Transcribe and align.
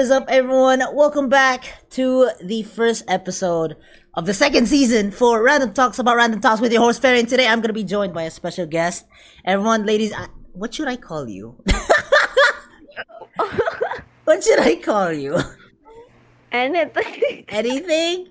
is 0.00 0.10
up, 0.10 0.24
everyone? 0.28 0.82
Welcome 0.94 1.28
back 1.28 1.74
to 1.90 2.30
the 2.42 2.62
first 2.62 3.04
episode 3.06 3.76
of 4.14 4.24
the 4.24 4.32
second 4.32 4.66
season 4.66 5.10
for 5.10 5.42
Random 5.42 5.74
Talks 5.74 5.98
about 5.98 6.16
Random 6.16 6.40
Talks 6.40 6.62
with 6.62 6.72
your 6.72 6.80
host, 6.80 7.02
Ferry. 7.02 7.20
And 7.20 7.28
today 7.28 7.46
I'm 7.46 7.60
going 7.60 7.68
to 7.68 7.74
be 7.74 7.84
joined 7.84 8.14
by 8.14 8.22
a 8.22 8.30
special 8.30 8.64
guest. 8.64 9.04
Everyone, 9.44 9.84
ladies, 9.84 10.14
I, 10.14 10.28
what 10.54 10.72
should 10.72 10.88
I 10.88 10.96
call 10.96 11.28
you? 11.28 11.62
what 14.24 14.42
should 14.42 14.60
I 14.60 14.76
call 14.76 15.12
you? 15.12 15.38
Anything. 16.50 17.44
Anything? 17.48 18.28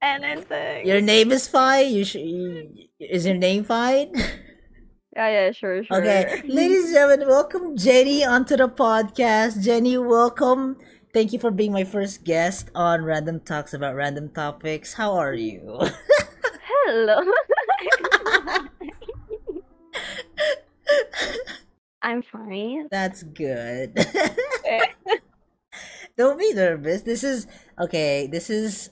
Anything. 0.00 0.86
Your 0.86 1.02
name 1.02 1.30
is 1.30 1.46
fine? 1.46 1.92
You 1.92 2.06
sh- 2.06 2.14
you- 2.14 2.70
Is 2.98 3.26
your 3.26 3.36
name 3.36 3.64
fine? 3.64 4.14
Yeah, 5.14 5.28
yeah, 5.28 5.52
sure, 5.52 5.84
sure. 5.84 5.98
Okay, 5.98 6.40
ladies 6.46 6.84
and 6.86 6.94
gentlemen, 6.94 7.28
welcome 7.28 7.76
Jennie 7.76 8.24
onto 8.24 8.56
the 8.56 8.66
podcast. 8.66 9.62
Jennie, 9.62 9.98
welcome. 9.98 10.78
Thank 11.12 11.32
you 11.32 11.38
for 11.38 11.50
being 11.50 11.72
my 11.72 11.84
first 11.84 12.24
guest 12.24 12.70
on 12.74 13.04
Random 13.04 13.40
Talks 13.40 13.74
about 13.74 13.94
Random 13.94 14.30
Topics. 14.30 14.94
How 14.94 15.12
are 15.14 15.34
you? 15.34 15.78
Hello. 16.86 17.20
I'm 22.02 22.22
fine. 22.22 22.88
That's 22.90 23.22
good. 23.22 23.92
Eh. 24.64 24.86
Don't 26.16 26.38
be 26.38 26.52
nervous. 26.52 27.02
This 27.02 27.22
is 27.24 27.46
okay. 27.78 28.26
This 28.30 28.50
is 28.50 28.90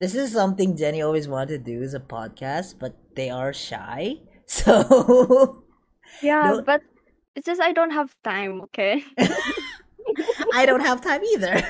this 0.00 0.14
is 0.14 0.32
something 0.32 0.76
Jennie 0.76 1.02
always 1.02 1.28
wanted 1.28 1.64
to 1.64 1.72
do 1.72 1.82
is 1.82 1.94
a 1.94 2.00
podcast, 2.00 2.76
but 2.78 2.96
they 3.16 3.30
are 3.30 3.52
shy. 3.52 4.16
So 4.52 5.64
Yeah, 6.20 6.50
No- 6.52 6.62
but 6.62 6.82
it's 7.34 7.46
just 7.46 7.60
I 7.62 7.72
don't 7.72 7.92
have 7.92 8.14
time, 8.22 8.60
okay? 8.68 9.02
I 10.54 10.66
don't 10.66 10.80
have 10.80 11.00
time 11.00 11.22
either. 11.24 11.62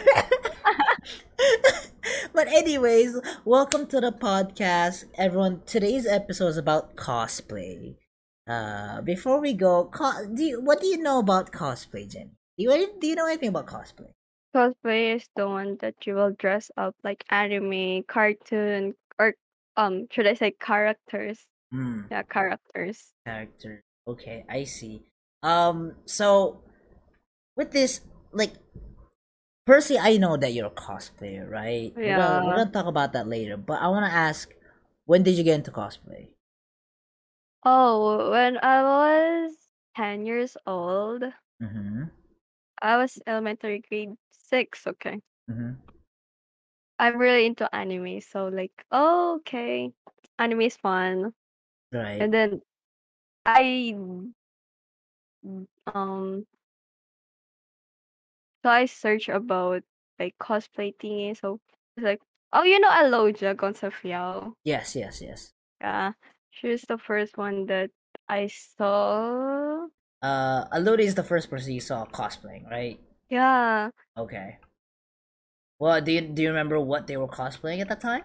but 2.33 2.48
anyways, 2.48 3.19
welcome 3.45 3.86
to 3.86 4.00
the 4.00 4.12
podcast, 4.12 5.05
everyone. 5.14 5.62
Today's 5.67 6.06
episode 6.06 6.48
is 6.48 6.56
about 6.56 6.97
cosplay. 6.97 7.97
Uh, 8.48 9.00
before 9.03 9.41
we 9.41 9.53
go, 9.53 9.86
co- 9.86 10.27
do 10.34 10.42
you, 10.42 10.61
what 10.61 10.80
do 10.80 10.86
you 10.86 10.98
know 10.98 11.19
about 11.19 11.53
cosplay, 11.53 12.08
Jennie? 12.08 12.36
Do 12.58 12.64
you 12.64 12.91
do 13.00 13.06
you 13.06 13.14
know 13.14 13.27
anything 13.27 13.50
about 13.50 13.67
cosplay? 13.67 14.12
Cosplay 14.55 15.17
is 15.17 15.27
the 15.36 15.48
one 15.48 15.78
that 15.80 15.95
you 16.05 16.14
will 16.14 16.33
dress 16.39 16.70
up 16.77 16.95
like 17.03 17.25
anime, 17.30 18.03
cartoon, 18.05 18.95
or 19.19 19.34
um, 19.77 20.06
should 20.11 20.27
I 20.27 20.34
say 20.34 20.55
characters? 20.61 21.39
Hmm. 21.70 22.03
Yeah, 22.11 22.23
characters. 22.23 23.12
character. 23.27 23.83
Okay, 24.06 24.45
I 24.50 24.64
see. 24.64 25.05
Um, 25.42 25.95
so 26.05 26.61
with 27.56 27.73
this, 27.73 28.03
like, 28.33 28.52
Percy, 29.66 29.98
I 29.98 30.16
know 30.16 30.36
that 30.36 30.52
you're 30.52 30.66
a 30.66 30.70
cosplayer, 30.70 31.48
right? 31.48 31.92
We're 31.97 32.16
gonna, 32.16 32.47
we're 32.47 32.56
gonna 32.56 32.70
talk 32.72 32.86
about 32.86 33.12
that 33.12 33.28
later. 33.28 33.56
But 33.56 33.80
I 33.80 33.89
want 33.89 34.06
to 34.06 34.12
ask, 34.12 34.50
when 35.06 35.22
did 35.22 35.36
you 35.36 35.44
get 35.44 35.55
into 35.55 35.70
cosplay? 35.70 36.28
Oh, 37.64 38.30
when 38.30 38.58
I 38.58 38.83
was 38.83 39.55
10 39.97 40.27
years 40.27 40.56
old, 40.66 41.24
Mm-hmm. 41.62 42.05
I 42.83 42.97
was 42.97 43.19
elementary 43.27 43.83
grade 43.89 44.14
6, 44.50 44.86
okay. 44.89 45.20
Mm-hmm. 45.48 45.72
I'm 46.98 47.19
really 47.19 47.46
into 47.46 47.72
anime, 47.74 48.20
so 48.20 48.48
like, 48.48 48.72
oh, 48.91 49.36
okay, 49.41 49.92
anime 50.39 50.62
is 50.62 50.77
fun. 50.77 51.33
Right. 51.92 52.20
And 52.20 52.34
then 52.34 52.62
I 53.46 53.94
um 55.94 56.46
so 58.62 58.68
I 58.70 58.86
search 58.86 59.28
about 59.28 59.83
like 60.18 60.34
cosplay 60.40 60.95
thingy. 60.96 61.36
So 61.39 61.61
it's 61.96 62.05
like, 62.05 62.20
oh, 62.52 62.62
you 62.64 62.78
know 62.80 62.90
Alodia 62.90 63.55
Gosiengfiao. 63.55 64.52
yes, 64.64 64.96
yes, 64.96 65.20
yes. 65.23 65.52
Yeah, 65.80 66.12
she 66.50 66.68
was 66.68 66.83
the 66.83 66.98
first 66.98 67.36
one 67.36 67.67
that 67.67 67.90
I 68.28 68.46
saw. 68.48 69.86
Uh, 70.23 70.64
Alodia 70.68 71.05
is 71.05 71.14
the 71.14 71.24
first 71.24 71.50
person 71.50 71.73
you 71.73 71.80
saw 71.80 72.06
cosplaying, 72.06 72.70
right? 72.70 73.00
Yeah, 73.28 73.90
Okay. 74.17 74.58
Well, 75.79 76.00
do 76.00 76.12
you 76.12 76.20
do 76.20 76.42
you 76.42 76.48
remember 76.48 76.79
what 76.79 77.06
they 77.06 77.17
were 77.17 77.29
cosplaying 77.29 77.80
at 77.80 77.89
that 77.89 78.00
time? 78.00 78.23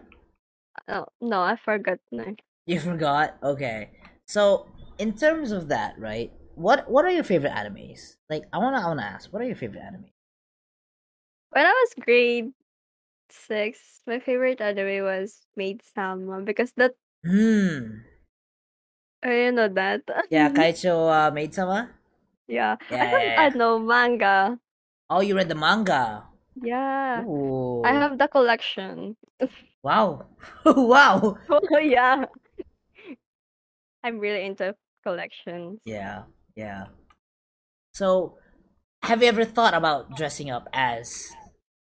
no, 0.87 1.07
no, 1.21 1.41
I 1.41 1.55
forgot. 1.55 1.99
No. 2.11 2.35
You 2.65 2.79
forgot. 2.91 3.37
Okay. 3.41 3.89
So, 4.25 4.67
in 4.99 5.13
terms 5.13 5.51
of 5.51 5.69
that, 5.69 5.97
right? 5.99 6.31
What 6.55 6.89
what 6.89 7.05
are 7.05 7.11
your 7.11 7.23
favorite 7.23 7.53
animes? 7.53 8.17
Like, 8.29 8.43
I 8.53 8.57
wanna 8.59 8.79
I 8.81 8.87
wanna 8.87 9.03
ask, 9.03 9.31
what 9.31 9.41
are 9.41 9.45
your 9.45 9.55
favorite 9.55 9.81
anime? 9.81 10.05
When 11.49 11.65
I 11.65 11.71
was 11.71 11.93
grade 12.05 12.53
six, 13.29 14.01
my 14.07 14.19
favorite 14.19 14.61
anime 14.61 15.03
was 15.03 15.45
Maid 15.55 15.81
Sama 15.83 16.41
because 16.41 16.73
that 16.73 16.95
Hmm. 17.25 18.03
oh, 19.23 19.31
you 19.31 19.51
know 19.51 19.67
that. 19.69 20.01
Yeah, 20.29 20.49
Kaicho 20.53 21.09
uh, 21.09 21.31
Maid 21.31 21.53
Sama. 21.53 21.89
Yeah, 22.47 22.77
Yeah, 22.89 23.03
I 23.03 23.05
have 23.05 23.23
yeah, 23.23 23.49
I 23.53 23.57
know 23.57 23.79
manga. 23.79 24.59
Oh, 25.09 25.21
you 25.21 25.35
read 25.35 25.49
the 25.49 25.55
manga. 25.55 26.23
Yeah, 26.55 27.23
Ooh. 27.23 27.83
I 27.85 27.93
have 27.93 28.17
the 28.17 28.27
collection. 28.27 29.15
Wow. 29.83 30.25
wow. 30.65 31.37
Oh 31.49 31.77
yeah, 31.79 32.25
I'm 34.03 34.19
really 34.19 34.43
into 34.45 34.75
collections. 35.03 35.79
Yeah. 35.85 36.23
Yeah. 36.55 36.87
So, 37.93 38.37
have 39.03 39.21
you 39.21 39.29
ever 39.29 39.45
thought 39.45 39.73
about 39.73 40.15
dressing 40.15 40.49
up 40.49 40.67
as, 40.73 41.31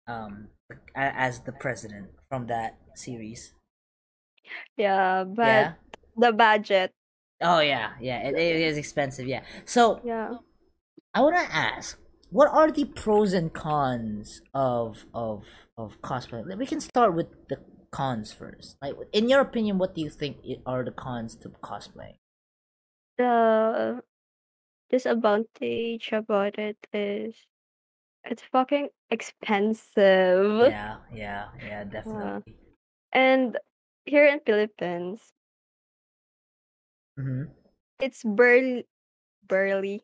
um, 0.08 0.50
as 0.96 1.42
the 1.42 1.52
president 1.52 2.10
from 2.30 2.48
that 2.48 2.78
series? 2.96 3.54
Yeah, 4.78 5.24
but 5.24 5.46
yeah. 5.46 5.74
the 6.18 6.32
budget. 6.34 6.92
Oh 7.42 7.60
yeah, 7.60 7.92
yeah. 8.00 8.28
It, 8.28 8.36
it 8.36 8.56
is 8.58 8.78
expensive. 8.78 9.28
Yeah. 9.28 9.44
So 9.66 10.02
Yeah. 10.04 10.36
I 11.14 11.22
want 11.22 11.36
to 11.36 11.56
ask, 11.56 11.98
what 12.30 12.50
are 12.50 12.72
the 12.72 12.86
pros 12.86 13.34
and 13.34 13.54
cons 13.54 14.42
of 14.54 15.06
of 15.14 15.46
of 15.78 16.02
cosplay? 16.02 16.58
We 16.58 16.66
can 16.66 16.82
start 16.82 17.16
with 17.16 17.28
the 17.50 17.58
cons 17.92 18.34
first. 18.34 18.78
Like, 18.82 18.96
in 19.12 19.30
your 19.30 19.42
opinion, 19.42 19.78
what 19.78 19.94
do 19.96 20.02
you 20.02 20.10
think 20.10 20.38
are 20.66 20.84
the 20.84 20.92
cons 20.92 21.36
to 21.38 21.50
cosplay? 21.50 22.18
The 23.18 24.02
disadvantage 24.94 26.12
about 26.14 26.60
it 26.60 26.78
is 26.94 27.34
it's 28.26 28.44
fucking 28.52 28.90
expensive. 29.10 30.62
Yeah, 30.70 30.98
yeah, 31.14 31.46
yeah, 31.66 31.84
definitely. 31.84 32.54
And 33.12 33.58
here 34.06 34.26
in 34.28 34.40
Philippines, 34.46 35.22
hmm 37.18 37.44
it's 38.00 38.24
burly, 38.24 38.86
burly. 39.48 40.04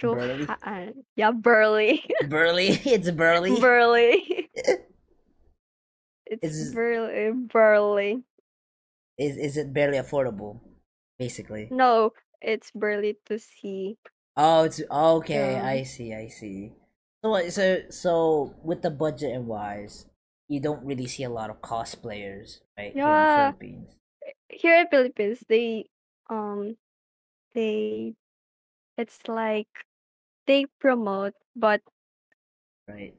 To 0.00 0.12
Burly? 0.12 0.44
ha- 0.44 0.58
uh, 0.62 0.86
yeah, 1.16 1.30
burly. 1.32 2.04
Burly, 2.28 2.68
it's 2.84 3.10
burly. 3.10 3.60
burly. 3.60 4.50
it's 6.26 6.44
Is- 6.44 6.74
burly, 6.74 7.32
burly. 7.32 8.22
is 9.18 9.36
is 9.36 9.56
it 9.56 9.72
barely 9.72 9.98
affordable? 9.98 10.60
Basically. 11.18 11.68
No, 11.70 12.12
it's 12.42 12.70
burly 12.72 13.16
to 13.26 13.38
see. 13.38 13.96
Oh, 14.36 14.64
it's 14.64 14.80
okay. 14.90 15.54
Yeah. 15.56 15.66
I 15.66 15.82
see. 15.84 16.12
I 16.14 16.28
see. 16.28 16.72
So, 17.24 17.48
so, 17.48 17.64
so 17.90 18.12
with 18.62 18.82
the 18.82 18.90
budget 18.90 19.32
and 19.34 19.46
wise, 19.46 20.06
you 20.48 20.60
don't 20.60 20.84
really 20.84 21.06
see 21.06 21.24
a 21.24 21.30
lot 21.30 21.50
of 21.50 21.60
cosplayers, 21.62 22.60
right? 22.76 22.92
Here 22.92 23.02
in 23.02 23.08
Yeah. 23.08 23.52
Philippines. 23.52 23.88
Here 24.48 24.76
in 24.80 24.86
Philippines, 24.88 25.40
they 25.48 25.86
um 26.30 26.76
they 27.54 28.14
it's 28.96 29.18
like 29.28 29.68
they 30.46 30.66
promote 30.80 31.34
but 31.56 31.80
Right. 32.88 33.14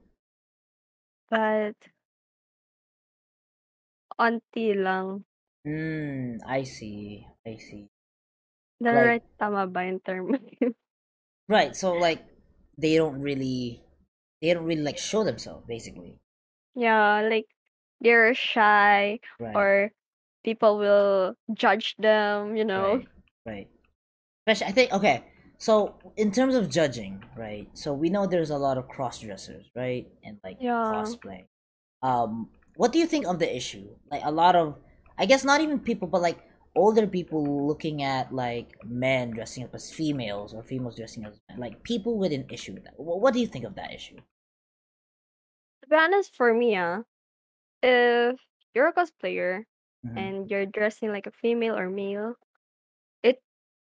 but 1.29 1.75
onti 4.19 4.73
lang. 4.75 5.25
Mm, 5.67 6.39
I 6.47 6.63
see. 6.63 7.27
I 7.45 7.57
see. 7.57 7.89
The 8.79 8.91
Like- 8.93 9.05
right 9.05 9.25
tama 9.37 9.67
ba 9.67 9.83
yung 9.85 9.99
term? 10.01 10.31
Right. 11.47 11.75
So 11.75 11.93
like 11.93 12.25
they 12.77 12.95
don't 12.95 13.21
really 13.21 13.81
they 14.41 14.53
don't 14.53 14.65
really 14.65 14.81
like 14.83 14.97
show 14.97 15.23
themselves 15.23 15.65
basically. 15.67 16.19
yeah, 16.75 17.21
like 17.21 17.47
they're 18.01 18.33
shy 18.35 19.19
Right. 19.39 19.55
or 19.55 19.91
people 20.43 20.77
will 20.77 21.35
judge 21.53 21.95
them, 21.97 22.55
you 22.55 22.65
know. 22.65 23.01
Right. 23.01 23.07
Right. 23.45 23.67
Especially 24.45 24.67
I 24.67 24.71
think 24.75 24.93
okay. 24.93 25.23
So 25.57 25.95
in 26.17 26.31
terms 26.31 26.53
of 26.53 26.69
judging, 26.69 27.23
right? 27.35 27.67
So 27.73 27.93
we 27.93 28.09
know 28.09 28.27
there's 28.27 28.51
a 28.51 28.57
lot 28.57 28.77
of 28.77 28.87
cross 28.87 29.19
dressers, 29.19 29.65
right? 29.75 30.07
And 30.23 30.37
like 30.43 30.57
Yeah. 30.61 30.91
cosplay. 30.93 31.45
Um 32.03 32.49
what 32.75 32.91
do 32.93 32.99
you 32.99 33.07
think 33.07 33.25
of 33.25 33.39
the 33.39 33.49
issue? 33.49 33.89
Like 34.11 34.21
a 34.23 34.31
lot 34.31 34.55
of 34.55 34.77
I 35.17 35.25
guess 35.25 35.43
not 35.43 35.61
even 35.61 35.79
people 35.79 36.07
but 36.07 36.21
like 36.21 36.37
older 36.77 37.07
people 37.07 37.67
looking 37.67 38.03
at 38.03 38.33
like 38.33 38.77
men 38.85 39.31
dressing 39.31 39.63
up 39.65 39.75
as 39.75 39.91
females 39.91 40.53
or 40.53 40.63
females 40.63 40.95
dressing 40.97 41.25
up 41.25 41.33
as 41.33 41.41
men. 41.49 41.59
Like 41.59 41.83
people 41.83 42.17
with 42.17 42.31
an 42.33 42.45
issue 42.51 42.73
with 42.73 42.85
that. 42.85 42.95
Wh- 42.95 43.21
What 43.21 43.33
do 43.33 43.39
you 43.41 43.47
think 43.47 43.65
of 43.65 43.75
that 43.75 43.93
issue? 43.93 44.17
To 45.83 45.89
be 45.89 45.95
honest, 45.95 46.35
for 46.35 46.53
me, 46.53 46.75
ah, 46.77 47.03
if 47.83 48.39
you're 48.73 48.89
a 48.89 48.93
cosplayer 48.93 49.65
Mhm. 50.05 50.17
and 50.17 50.51
you're 50.51 50.65
dressing 50.67 51.11
like 51.11 51.27
a 51.27 51.31
female 51.31 51.77
or 51.77 51.89
male, 51.89 52.35
it's 53.23 53.41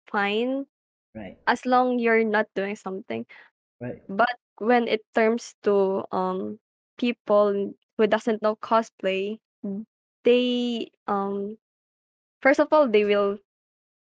fine 0.09 0.67
Right. 1.15 1.39
as 1.47 1.67
long 1.67 1.99
you're 1.99 2.25
not 2.25 2.49
doing 2.55 2.77
something. 2.77 3.27
Right. 3.81 4.03
But 4.09 4.37
when 4.59 4.89
it 4.89 5.05
turns 5.15 5.55
to 5.65 6.05
um 6.12 6.61
people 6.99 7.75
who 7.99 8.06
doesn't 8.06 8.43
know 8.43 8.56
cosplay, 8.56 9.41
they 10.25 10.91
um 11.06 11.59
first 12.43 12.61
of 12.61 12.69
all 12.73 12.89
they 12.89 13.05
will 13.05 13.39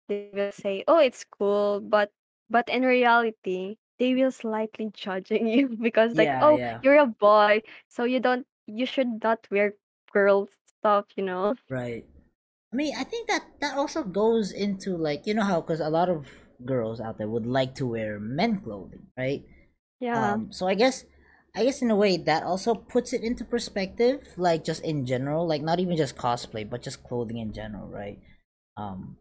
they 0.09 0.31
will 0.33 0.51
say, 0.51 0.83
"Oh, 0.87 0.99
it's 0.99 1.23
cool," 1.25 1.79
but 1.81 2.11
but 2.49 2.69
in 2.69 2.83
reality, 2.83 3.77
they 3.99 4.15
will 4.15 4.31
slightly 4.31 4.91
judging 4.93 5.47
you 5.55 5.69
because 5.77 6.15
like, 6.15 6.35
Yeah, 6.35 6.41
"Oh, 6.41 6.59
yeah. 6.59 6.81
you're 6.81 6.99
a 6.99 7.07
boy, 7.07 7.61
so 7.89 8.03
you 8.05 8.19
don't 8.19 8.47
you 8.67 8.85
should 8.85 9.23
not 9.23 9.47
wear 9.51 9.75
girl 10.13 10.47
stuff," 10.65 11.07
you 11.17 11.23
know? 11.25 11.55
Right. 11.69 12.05
I 12.73 12.75
mean, 12.75 12.95
I 12.97 13.03
think 13.03 13.27
that 13.29 13.45
that 13.61 13.77
also 13.77 14.03
goes 14.03 14.51
into 14.51 14.97
like 14.97 15.25
you 15.27 15.33
know 15.33 15.43
how 15.43 15.61
because 15.61 15.79
a 15.79 15.89
lot 15.89 16.09
of 16.09 16.27
girls 16.65 16.99
out 17.01 17.17
there 17.17 17.29
would 17.29 17.45
like 17.45 17.75
to 17.75 17.87
wear 17.87 18.19
men 18.19 18.61
clothing, 18.61 19.07
right? 19.17 19.45
Yeah. 19.99 20.39
Um, 20.39 20.51
so 20.51 20.67
I 20.67 20.75
guess, 20.75 21.05
I 21.55 21.63
guess 21.63 21.81
in 21.81 21.91
a 21.91 21.95
way 21.95 22.17
that 22.17 22.43
also 22.43 22.75
puts 22.75 23.13
it 23.13 23.23
into 23.23 23.43
perspective, 23.43 24.27
like 24.37 24.63
just 24.63 24.83
in 24.83 25.05
general, 25.05 25.47
like 25.47 25.61
not 25.61 25.79
even 25.79 25.97
just 25.97 26.15
cosplay, 26.15 26.69
but 26.69 26.83
just 26.83 27.03
clothing 27.03 27.37
in 27.37 27.53
general, 27.53 27.87
right? 27.87 28.19
Um, 28.77 29.17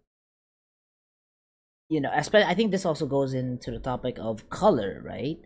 you 1.89 2.01
know, 2.01 2.11
especially 2.15 2.51
I 2.51 2.55
think 2.55 2.71
this 2.71 2.85
also 2.85 3.07
goes 3.07 3.33
into 3.35 3.71
the 3.71 3.79
topic 3.79 4.19
of 4.19 4.51
color, 4.51 5.01
right? 5.05 5.39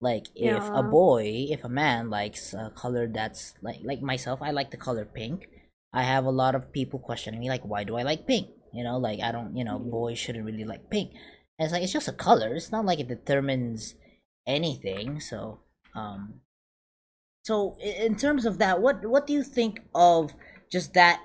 Like 0.00 0.26
if 0.34 0.62
a 0.62 0.82
boy, 0.82 1.46
if 1.48 1.64
a 1.64 1.68
man 1.68 2.10
likes 2.10 2.52
a 2.52 2.70
color 2.74 3.08
that's 3.08 3.54
like 3.62 3.80
like 3.84 4.02
myself, 4.02 4.42
I 4.42 4.50
like 4.50 4.70
the 4.70 4.76
color 4.76 5.04
pink. 5.06 5.48
I 5.94 6.02
have 6.02 6.24
a 6.24 6.30
lot 6.30 6.54
of 6.54 6.72
people 6.72 6.98
questioning 6.98 7.40
me 7.40 7.48
like, 7.48 7.64
why 7.64 7.84
do 7.84 7.96
I 7.96 8.02
like 8.02 8.26
pink? 8.26 8.48
You 8.72 8.82
know, 8.82 8.98
like 8.98 9.20
I 9.20 9.30
don't, 9.30 9.56
you 9.56 9.64
know, 9.64 9.78
boys 9.78 10.18
shouldn't 10.18 10.44
really 10.44 10.64
like 10.64 10.90
pink. 10.90 11.12
And 11.58 11.66
it's 11.66 11.72
like 11.72 11.82
it's 11.84 11.92
just 11.92 12.08
a 12.08 12.12
color. 12.12 12.54
It's 12.54 12.72
not 12.72 12.84
like 12.84 12.98
it 12.98 13.08
determines 13.08 13.94
anything. 14.46 15.20
So, 15.20 15.60
um, 15.94 16.42
so 17.44 17.76
in 17.78 18.16
terms 18.16 18.46
of 18.46 18.58
that, 18.58 18.80
what 18.80 19.04
what 19.06 19.26
do 19.26 19.32
you 19.32 19.42
think 19.42 19.80
of 19.94 20.34
just 20.70 20.94
that 20.94 21.24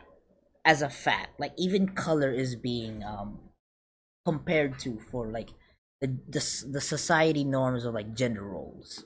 as 0.65 0.81
a 0.81 0.89
fact? 0.89 1.39
Like 1.39 1.53
even 1.57 1.89
color 1.95 2.31
is 2.31 2.55
being 2.55 3.03
um 3.03 3.49
compared 4.25 4.79
to 4.81 4.99
for 4.99 5.31
like 5.31 5.51
the 6.01 6.07
the 6.27 6.65
the 6.71 6.81
society 6.81 7.43
norms 7.45 7.85
of 7.85 7.93
like 7.93 8.15
gender 8.15 8.43
roles. 8.43 9.05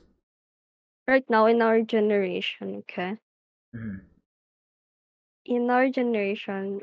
Right 1.08 1.24
now 1.30 1.46
in 1.46 1.62
our 1.62 1.80
generation, 1.80 2.76
okay? 2.80 3.18
Mhm. 3.72 4.14
In 5.46 5.70
our 5.70 5.88
generation, 5.88 6.82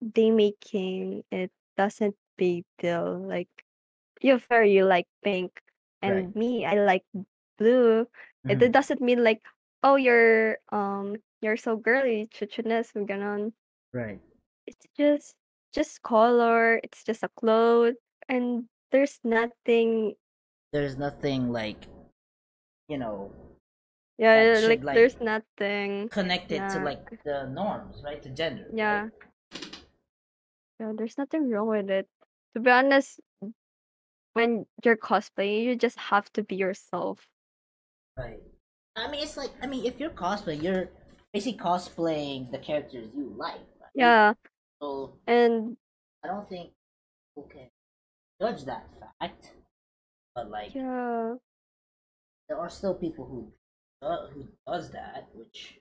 they 0.00 0.30
making 0.30 1.24
it 1.30 1.52
doesn't 1.76 2.16
big 2.36 2.64
deal. 2.78 3.18
Like 3.18 3.50
you 4.22 4.38
fair 4.38 4.64
you 4.64 4.84
like 4.86 5.08
pink 5.22 5.62
Right. 6.04 6.26
and 6.26 6.34
me 6.36 6.66
I 6.66 6.74
like 6.76 7.04
blue. 7.60 8.08
It, 8.48 8.62
it 8.62 8.72
doesn't 8.72 9.04
mean 9.04 9.22
like 9.22 9.44
oh 9.84 9.96
you're 10.00 10.56
um 10.72 11.16
you're 11.44 11.60
so 11.60 11.76
girly, 11.76 12.28
chuchunes, 12.32 12.92
ganon. 12.96 13.52
Right. 13.92 14.20
It's 14.66 14.86
just 14.96 15.36
just 15.72 16.02
color, 16.02 16.80
it's 16.82 17.04
just 17.04 17.22
a 17.22 17.30
cloth 17.36 17.94
and 18.28 18.64
there's 18.90 19.20
nothing 19.24 20.16
There's 20.72 20.96
nothing 20.96 21.52
like, 21.52 21.86
you 22.88 22.98
know, 22.98 23.30
yeah, 24.18 24.54
should 24.60 24.68
like 24.68 24.84
like 24.84 24.94
there's 24.96 25.20
nothing 25.20 26.08
connected 26.08 26.62
it 26.62 26.70
to 26.70 26.78
like 26.80 27.04
the 27.24 27.46
norms, 27.52 28.02
right? 28.04 28.22
To 28.22 28.30
gender, 28.30 28.64
right? 28.68 28.76
yeah 28.76 29.08
yeah 30.80 30.92
there's 30.96 31.18
nothing 31.18 31.48
wrong 31.50 31.68
with 31.68 31.90
it. 31.90 32.08
To 32.54 32.60
be 32.60 32.70
honest, 32.70 33.20
when 34.34 34.66
you're 34.84 34.96
cosplaying, 34.96 35.64
you 35.64 35.76
just 35.76 35.98
have 35.98 36.32
to 36.34 36.42
be 36.42 36.56
yourself. 36.56 37.26
Right. 38.16 38.42
I 38.96 39.10
mean, 39.10 39.22
it's 39.22 39.36
like 39.36 39.50
I 39.62 39.66
mean, 39.66 39.84
if 39.86 39.98
you're 40.00 40.10
cosplaying, 40.10 40.62
you're 40.62 40.90
basically 41.32 41.58
cosplaying 41.58 42.50
the 42.50 42.58
characters 42.58 43.10
you 43.16 43.32
like, 43.36 43.60
right? 43.80 43.90
Yeah, 43.94 44.34
So 44.82 45.14
and 45.26 45.76
I 46.24 46.28
don't 46.28 46.48
think 46.48 46.72
people 47.34 47.48
can 47.50 47.68
judge 48.40 48.64
that 48.66 48.86
fact, 49.20 49.52
but 50.34 50.50
like 50.50 50.74
yeah, 50.74 51.34
there 52.48 52.58
are 52.58 52.68
still 52.70 52.94
people 52.94 53.24
who 53.24 53.52
uh, 54.06 54.26
who 54.28 54.46
does 54.66 54.90
that, 54.90 55.28
which 55.34 55.78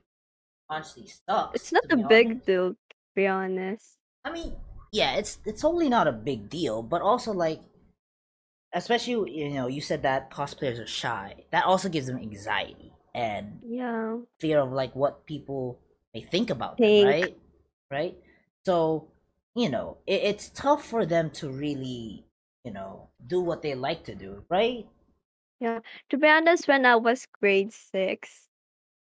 honestly 0.69 1.07
sucks. 1.07 1.55
it's 1.55 1.71
not 1.71 1.83
to 1.89 1.95
a 1.95 1.97
big 1.97 2.27
honest. 2.27 2.45
deal 2.45 2.71
to 2.73 2.77
be 3.15 3.27
honest. 3.27 3.97
I 4.23 4.31
mean, 4.31 4.55
yeah, 4.91 5.15
it's 5.15 5.39
it's 5.45 5.61
totally 5.61 5.89
not 5.89 6.07
a 6.07 6.11
big 6.11 6.49
deal, 6.49 6.81
but 6.83 7.01
also 7.01 7.31
like, 7.33 7.61
especially 8.73 9.31
you 9.33 9.49
know, 9.49 9.67
you 9.67 9.81
said 9.81 10.03
that 10.03 10.31
cosplayers 10.31 10.79
are 10.81 10.87
shy. 10.87 11.45
That 11.51 11.65
also 11.65 11.89
gives 11.89 12.07
them 12.07 12.17
anxiety 12.17 12.93
and 13.13 13.61
Yeah, 13.61 14.19
fear 14.39 14.59
of 14.59 14.71
like 14.71 14.95
what 14.95 15.25
people 15.25 15.79
may 16.13 16.21
think 16.23 16.49
about 16.49 16.81
them, 16.81 16.97
right? 16.99 17.37
Right. 17.91 18.17
So 18.65 19.11
you 19.55 19.69
know, 19.69 19.99
it, 20.07 20.23
it's 20.23 20.49
tough 20.49 20.85
for 20.85 21.05
them 21.05 21.31
to 21.31 21.51
really 21.51 22.25
you 22.65 22.71
know 22.71 23.09
do 23.25 23.41
what 23.41 23.61
they 23.63 23.75
like 23.75 24.05
to 24.05 24.15
do, 24.15 24.45
right? 24.49 24.87
yeah. 25.59 25.79
To 26.09 26.17
be 26.17 26.27
honest, 26.27 26.67
when 26.67 26.85
I 26.85 26.95
was 26.95 27.25
grade 27.27 27.73
six, 27.73 28.49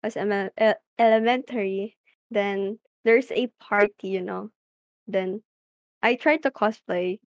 was 0.05 0.17
ele- 0.17 0.51
e- 0.61 0.75
elementary, 0.99 1.99
then 2.31 2.81
there's 3.05 3.33
a 3.33 3.49
party, 3.61 4.09
you 4.09 4.23
know. 4.23 4.53
Then 5.07 5.45
I 6.03 6.17
tried 6.17 6.43
to 6.45 6.51
cosplay 6.53 7.21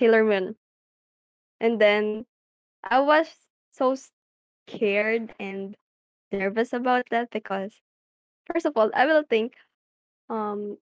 Moon, 0.00 0.40
and 1.60 1.80
then 1.80 2.26
I 2.82 3.00
was 3.00 3.28
so 3.72 3.94
scared 4.66 5.34
and 5.38 5.76
nervous 6.32 6.72
about 6.72 7.08
that 7.10 7.30
because 7.30 7.80
first 8.46 8.66
of 8.66 8.76
all, 8.76 8.90
I 8.94 9.06
will 9.06 9.24
think, 9.28 9.54
um, 10.28 10.78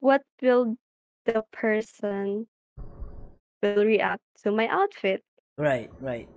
what 0.00 0.22
will 0.42 0.76
the 1.24 1.44
person 1.52 2.46
will 3.62 3.84
react 3.84 4.22
to 4.42 4.50
my 4.52 4.66
outfit, 4.68 5.22
Right. 5.56 5.90
Right. 6.00 6.28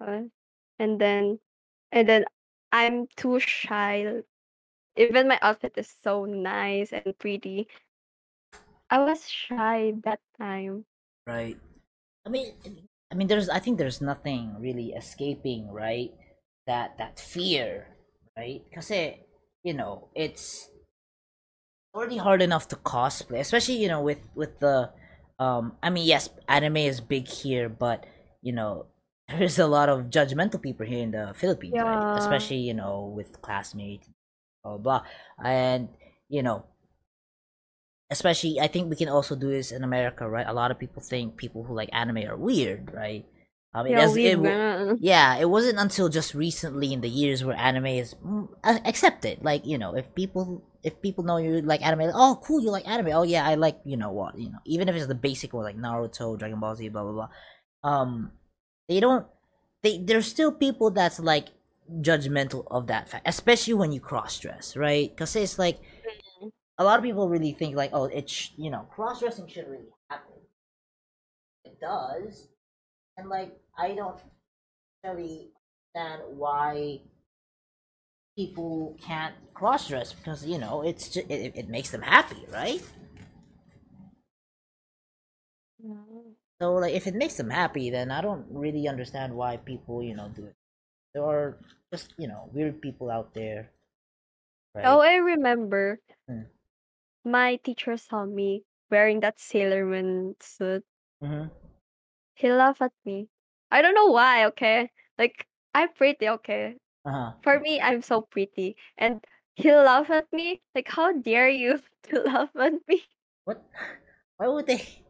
uh, 0.00 0.22
and 0.78 1.00
then 1.00 1.38
and 1.92 2.08
then 2.08 2.24
I'm 2.72 3.06
too 3.16 3.38
shy. 3.40 4.22
Even 4.96 5.28
my 5.28 5.38
outfit 5.42 5.74
is 5.76 5.88
so 6.02 6.24
nice 6.24 6.92
and 6.92 7.16
pretty. 7.18 7.68
I 8.92 8.98
was 9.00 9.24
shy 9.24 9.94
that 10.04 10.20
time. 10.36 10.84
Right. 11.26 11.56
I 12.26 12.28
mean, 12.28 12.52
I 13.10 13.14
mean, 13.14 13.26
there's. 13.26 13.48
I 13.48 13.58
think 13.58 13.78
there's 13.78 14.02
nothing 14.02 14.54
really 14.60 14.92
escaping, 14.92 15.72
right? 15.72 16.12
That 16.66 16.98
that 16.98 17.18
fear, 17.18 17.88
right? 18.36 18.60
Because 18.68 18.92
you 19.64 19.72
know, 19.72 20.12
it's 20.14 20.68
already 21.94 22.18
hard 22.18 22.42
enough 22.42 22.68
to 22.68 22.76
cosplay, 22.76 23.40
especially 23.40 23.80
you 23.80 23.88
know 23.88 24.02
with 24.02 24.20
with 24.34 24.60
the, 24.60 24.92
um. 25.38 25.80
I 25.82 25.88
mean, 25.88 26.04
yes, 26.04 26.28
anime 26.46 26.84
is 26.84 27.00
big 27.00 27.26
here, 27.28 27.70
but 27.70 28.04
you 28.42 28.52
know, 28.52 28.92
there's 29.28 29.58
a 29.58 29.66
lot 29.66 29.88
of 29.88 30.12
judgmental 30.12 30.60
people 30.60 30.84
here 30.84 31.02
in 31.02 31.12
the 31.12 31.32
Philippines, 31.34 31.80
right? 31.80 32.18
Especially 32.18 32.60
you 32.60 32.74
know 32.74 33.08
with 33.16 33.40
classmates, 33.40 34.06
blah, 34.62 34.76
blah. 34.76 35.02
and 35.42 35.88
you 36.28 36.42
know 36.42 36.66
especially 38.12 38.60
I 38.60 38.68
think 38.68 38.90
we 38.90 38.96
can 38.96 39.08
also 39.08 39.34
do 39.34 39.50
this 39.50 39.72
in 39.72 39.82
America, 39.82 40.28
right? 40.28 40.46
A 40.46 40.52
lot 40.52 40.70
of 40.70 40.78
people 40.78 41.02
think 41.02 41.36
people 41.36 41.64
who 41.64 41.74
like 41.74 41.88
anime 41.92 42.28
are 42.28 42.36
weird, 42.36 42.92
right? 42.94 43.24
Um, 43.74 43.86
it 43.86 43.90
yeah, 43.90 44.00
does 44.00 44.14
we 44.14 44.26
it, 44.26 44.36
w- 44.36 44.96
yeah, 45.00 45.36
it 45.36 45.48
wasn't 45.48 45.78
until 45.78 46.08
just 46.08 46.34
recently 46.34 46.92
in 46.92 47.00
the 47.00 47.08
years 47.08 47.42
where 47.42 47.56
anime 47.56 47.86
is 47.86 48.14
mm, 48.24 48.48
accepted. 48.62 49.42
Like 49.42 49.66
you 49.66 49.78
know, 49.78 49.96
if 49.96 50.14
people 50.14 50.62
if 50.82 51.00
people 51.00 51.24
know 51.24 51.38
you 51.38 51.62
like 51.62 51.80
anime, 51.80 52.06
like, 52.06 52.14
oh 52.14 52.40
cool, 52.44 52.62
you 52.62 52.70
like 52.70 52.86
anime. 52.86 53.12
Oh 53.12 53.22
yeah, 53.22 53.46
I 53.48 53.54
like 53.54 53.80
you 53.84 53.96
know 53.96 54.12
what 54.12 54.38
you 54.38 54.50
know, 54.52 54.60
even 54.66 54.88
if 54.88 54.94
it's 54.94 55.06
the 55.06 55.14
basic 55.14 55.52
one 55.54 55.64
like 55.64 55.76
Naruto, 55.76 56.38
Dragon 56.38 56.60
Ball 56.60 56.76
Z, 56.76 56.88
blah 56.90 57.02
blah 57.02 57.12
blah. 57.12 57.28
Um, 57.82 58.32
they 58.88 59.00
don't. 59.00 59.26
They 59.82 59.98
there's 59.98 60.26
still 60.26 60.52
people 60.52 60.90
that's 60.90 61.18
like 61.18 61.48
judgmental 62.00 62.66
of 62.70 62.86
that 62.88 63.08
fact, 63.08 63.26
especially 63.26 63.74
when 63.74 63.92
you 63.92 64.00
cross 64.00 64.38
dress, 64.38 64.76
right? 64.76 65.10
Because 65.10 65.34
it's 65.34 65.58
like 65.58 65.80
a 66.78 66.84
lot 66.84 66.98
of 66.98 67.04
people 67.04 67.28
really 67.28 67.52
think 67.52 67.76
like, 67.76 67.90
oh, 67.92 68.04
it's 68.04 68.32
sh- 68.32 68.50
you 68.56 68.70
know, 68.70 68.86
cross 68.90 69.20
dressing 69.20 69.46
should 69.46 69.68
really 69.68 69.92
happen. 70.10 70.34
It 71.64 71.80
does, 71.80 72.48
and 73.16 73.28
like 73.28 73.58
I 73.76 73.94
don't 73.94 74.20
really 75.04 75.52
understand 75.94 76.38
why 76.38 77.00
people 78.36 78.96
can't 79.00 79.34
cross 79.54 79.88
dress 79.88 80.12
because 80.12 80.44
you 80.46 80.58
know 80.58 80.82
it's 80.82 81.08
just, 81.08 81.30
it, 81.30 81.52
it 81.56 81.68
makes 81.68 81.90
them 81.90 82.02
happy, 82.02 82.44
right? 82.52 82.82
Yeah. 85.78 85.94
So 86.60 86.74
like 86.74 86.94
if 86.94 87.06
it 87.06 87.14
makes 87.14 87.34
them 87.36 87.50
happy, 87.50 87.90
then 87.90 88.10
I 88.10 88.20
don't 88.20 88.46
really 88.50 88.88
understand 88.88 89.34
why 89.34 89.56
people 89.58 90.02
you 90.02 90.14
know 90.14 90.28
do 90.34 90.46
it. 90.46 90.54
there 91.14 91.24
are 91.24 91.58
just 91.92 92.14
you 92.18 92.28
know 92.28 92.50
weird 92.52 92.80
people 92.82 93.10
out 93.10 93.34
there. 93.34 93.70
Right? 94.74 94.84
Oh, 94.86 95.00
I 95.00 95.16
remember. 95.16 95.98
Hmm. 96.28 96.42
My 97.24 97.56
teacher 97.56 97.96
saw 97.96 98.24
me 98.26 98.64
wearing 98.90 99.20
that 99.20 99.40
Sailor 99.40 99.84
Moon 99.86 100.36
suit. 100.40 100.84
Mhm. 101.22 101.50
He 102.34 102.52
laughed 102.52 102.82
at 102.82 102.92
me. 103.04 103.30
I 103.70 103.80
don't 103.80 103.94
know 103.94 104.08
why, 104.12 104.44
okay? 104.46 104.90
Like, 105.18 105.46
I'm 105.74 105.92
pretty, 105.94 106.28
okay? 106.28 106.76
Uh-huh. 107.04 107.32
For 107.42 107.58
me, 107.60 107.80
I'm 107.80 108.02
so 108.02 108.20
pretty. 108.22 108.76
And 108.98 109.24
he 109.54 109.72
laughed 109.72 110.10
at 110.10 110.32
me. 110.32 110.62
Like, 110.74 110.88
how 110.88 111.12
dare 111.12 111.48
you 111.48 111.80
to 112.04 112.20
laugh 112.22 112.50
at 112.56 112.74
me? 112.88 113.04
What? 113.44 113.64
Why 114.36 114.48
would 114.48 114.66
they? 114.66 115.04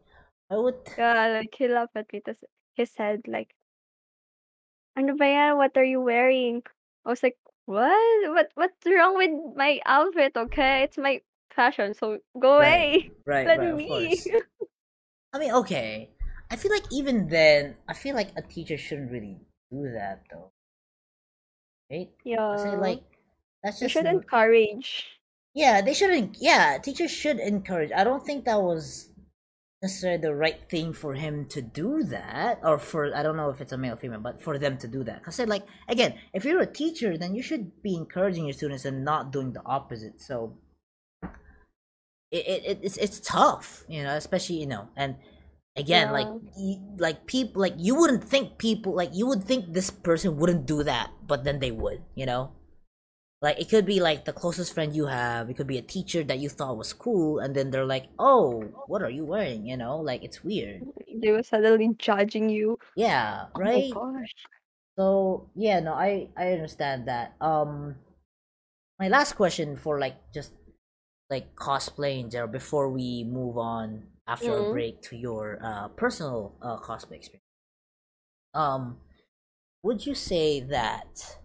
Why 0.48 0.56
would? 0.58 0.76
Yeah, 0.98 1.28
like, 1.28 1.54
he 1.54 1.68
laughed 1.68 1.96
at 1.96 2.12
me. 2.12 2.20
Tas 2.20 2.44
he 2.74 2.84
said, 2.86 3.26
like, 3.28 3.54
ano 4.96 5.16
ba 5.16 5.26
yan? 5.28 5.56
What 5.56 5.76
are 5.76 5.84
you 5.84 6.00
wearing? 6.00 6.62
I 7.04 7.08
was 7.10 7.22
like, 7.22 7.38
what? 7.66 8.30
What? 8.34 8.50
What's 8.54 8.86
wrong 8.86 9.16
with 9.16 9.32
my 9.56 9.80
outfit, 9.86 10.36
okay? 10.36 10.82
It's 10.84 10.98
my 10.98 11.22
fashion, 11.54 11.94
so 11.94 12.18
go 12.40 12.58
Right, 12.58 12.86
away. 12.98 13.10
right, 13.26 13.46
Let 13.46 13.58
right. 13.58 13.74
Me. 13.74 14.20
I 15.34 15.38
mean, 15.38 15.52
okay. 15.52 16.10
I 16.50 16.56
feel 16.56 16.70
like 16.72 16.84
even 16.92 17.28
then, 17.28 17.76
I 17.88 17.94
feel 17.94 18.14
like 18.14 18.30
a 18.36 18.42
teacher 18.42 18.76
shouldn't 18.76 19.10
really 19.10 19.38
do 19.70 19.90
that 19.92 20.24
though. 20.30 20.52
Right? 21.90 22.10
Yeah. 22.24 22.56
say 22.56 22.76
like 22.76 23.02
that's 23.62 23.80
just 23.80 23.92
should 23.92 24.06
r- 24.06 24.12
encourage. 24.12 25.06
yeah. 25.54 25.80
They 25.82 25.94
shouldn't. 25.94 26.36
Yeah, 26.40 26.78
teachers 26.78 27.10
should 27.10 27.38
encourage. 27.38 27.92
I 27.92 28.04
don't 28.04 28.24
think 28.24 28.44
that 28.44 28.60
was 28.60 29.08
necessarily 29.82 30.20
the 30.20 30.34
right 30.34 30.68
thing 30.70 30.92
for 30.92 31.14
him 31.14 31.46
to 31.48 31.60
do 31.62 32.02
that, 32.04 32.60
or 32.62 32.78
for 32.78 33.14
I 33.14 33.22
don't 33.22 33.36
know 33.36 33.50
if 33.50 33.60
it's 33.60 33.72
a 33.72 33.78
male 33.78 33.94
or 33.94 33.96
female, 33.96 34.20
but 34.20 34.42
for 34.42 34.58
them 34.58 34.78
to 34.78 34.88
do 34.88 35.02
that. 35.04 35.20
Because 35.20 35.38
like 35.40 35.64
again, 35.88 36.18
if 36.34 36.44
you're 36.44 36.60
a 36.60 36.66
teacher, 36.66 37.16
then 37.18 37.34
you 37.34 37.42
should 37.42 37.82
be 37.82 37.94
encouraging 37.96 38.44
your 38.44 38.52
students 38.54 38.84
and 38.84 39.04
not 39.04 39.32
doing 39.32 39.52
the 39.52 39.62
opposite. 39.64 40.20
So 40.20 40.58
it, 42.32 42.44
it, 42.48 42.62
it 42.66 42.78
it's 42.82 42.98
it's 42.98 43.20
tough, 43.20 43.84
you 43.88 44.02
know, 44.02 44.16
especially 44.16 44.56
you 44.60 44.66
know, 44.66 44.88
and 44.96 45.16
again, 45.76 46.12
like 46.12 46.28
Yeah. 46.28 46.52
y- 46.56 46.80
like 46.98 47.26
people 47.26 47.62
like 47.62 47.74
you 47.78 47.94
wouldn't 47.96 48.24
think 48.24 48.58
people 48.58 48.94
like 48.96 49.10
you 49.14 49.26
would 49.28 49.44
think 49.44 49.72
this 49.74 49.90
person 49.90 50.38
wouldn't 50.38 50.66
do 50.66 50.82
that, 50.84 51.10
but 51.26 51.44
then 51.44 51.60
they 51.60 51.70
would, 51.72 52.02
you 52.16 52.26
know. 52.26 52.52
Like 53.42 53.60
it 53.60 53.68
could 53.70 53.86
be 53.86 54.00
like 54.00 54.24
the 54.24 54.32
closest 54.32 54.72
friend 54.74 54.96
you 54.96 55.06
have. 55.06 55.50
It 55.50 55.56
could 55.56 55.66
be 55.68 55.78
a 55.78 55.82
teacher 55.82 56.24
that 56.24 56.38
you 56.40 56.48
thought 56.48 56.78
was 56.78 56.92
cool, 56.94 57.40
and 57.40 57.54
then 57.56 57.70
they're 57.70 57.86
like, 57.86 58.08
"Oh, 58.18 58.62
what 58.86 59.02
are 59.02 59.10
you 59.10 59.24
wearing?" 59.26 59.66
You 59.66 59.76
know, 59.76 59.98
like 60.00 60.24
it's 60.24 60.44
weird. 60.44 60.84
They 61.14 61.30
were 61.32 61.42
suddenly 61.42 61.94
judging 61.98 62.48
you. 62.48 62.78
Yeah, 62.94 63.48
Oh 63.72 63.82
right. 63.82 63.90
gosh. 63.90 64.32
So 64.98 65.50
yeah, 65.54 65.80
no, 65.80 65.94
I 65.94 66.30
I 66.36 66.52
understand 66.52 67.08
that. 67.08 67.34
Um, 67.40 67.96
my 68.98 69.08
last 69.08 69.34
question 69.34 69.76
for 69.76 69.98
like 69.98 70.16
just 70.32 70.52
like 71.32 71.46
cosplay 71.56 72.14
in 72.20 72.30
general 72.30 72.52
before 72.60 72.88
we 72.90 73.24
move 73.24 73.56
on 73.58 73.86
after 74.26 74.52
a 74.58 74.62
Mm. 74.62 74.70
break 74.74 75.02
to 75.08 75.16
your 75.16 75.58
uh 75.68 75.88
personal 76.02 76.54
uh 76.62 76.78
cosplay 76.78 77.16
experience. 77.20 77.42
Um, 78.54 79.00
would 79.82 80.06
you 80.06 80.14
say 80.14 80.60
that 80.60 81.38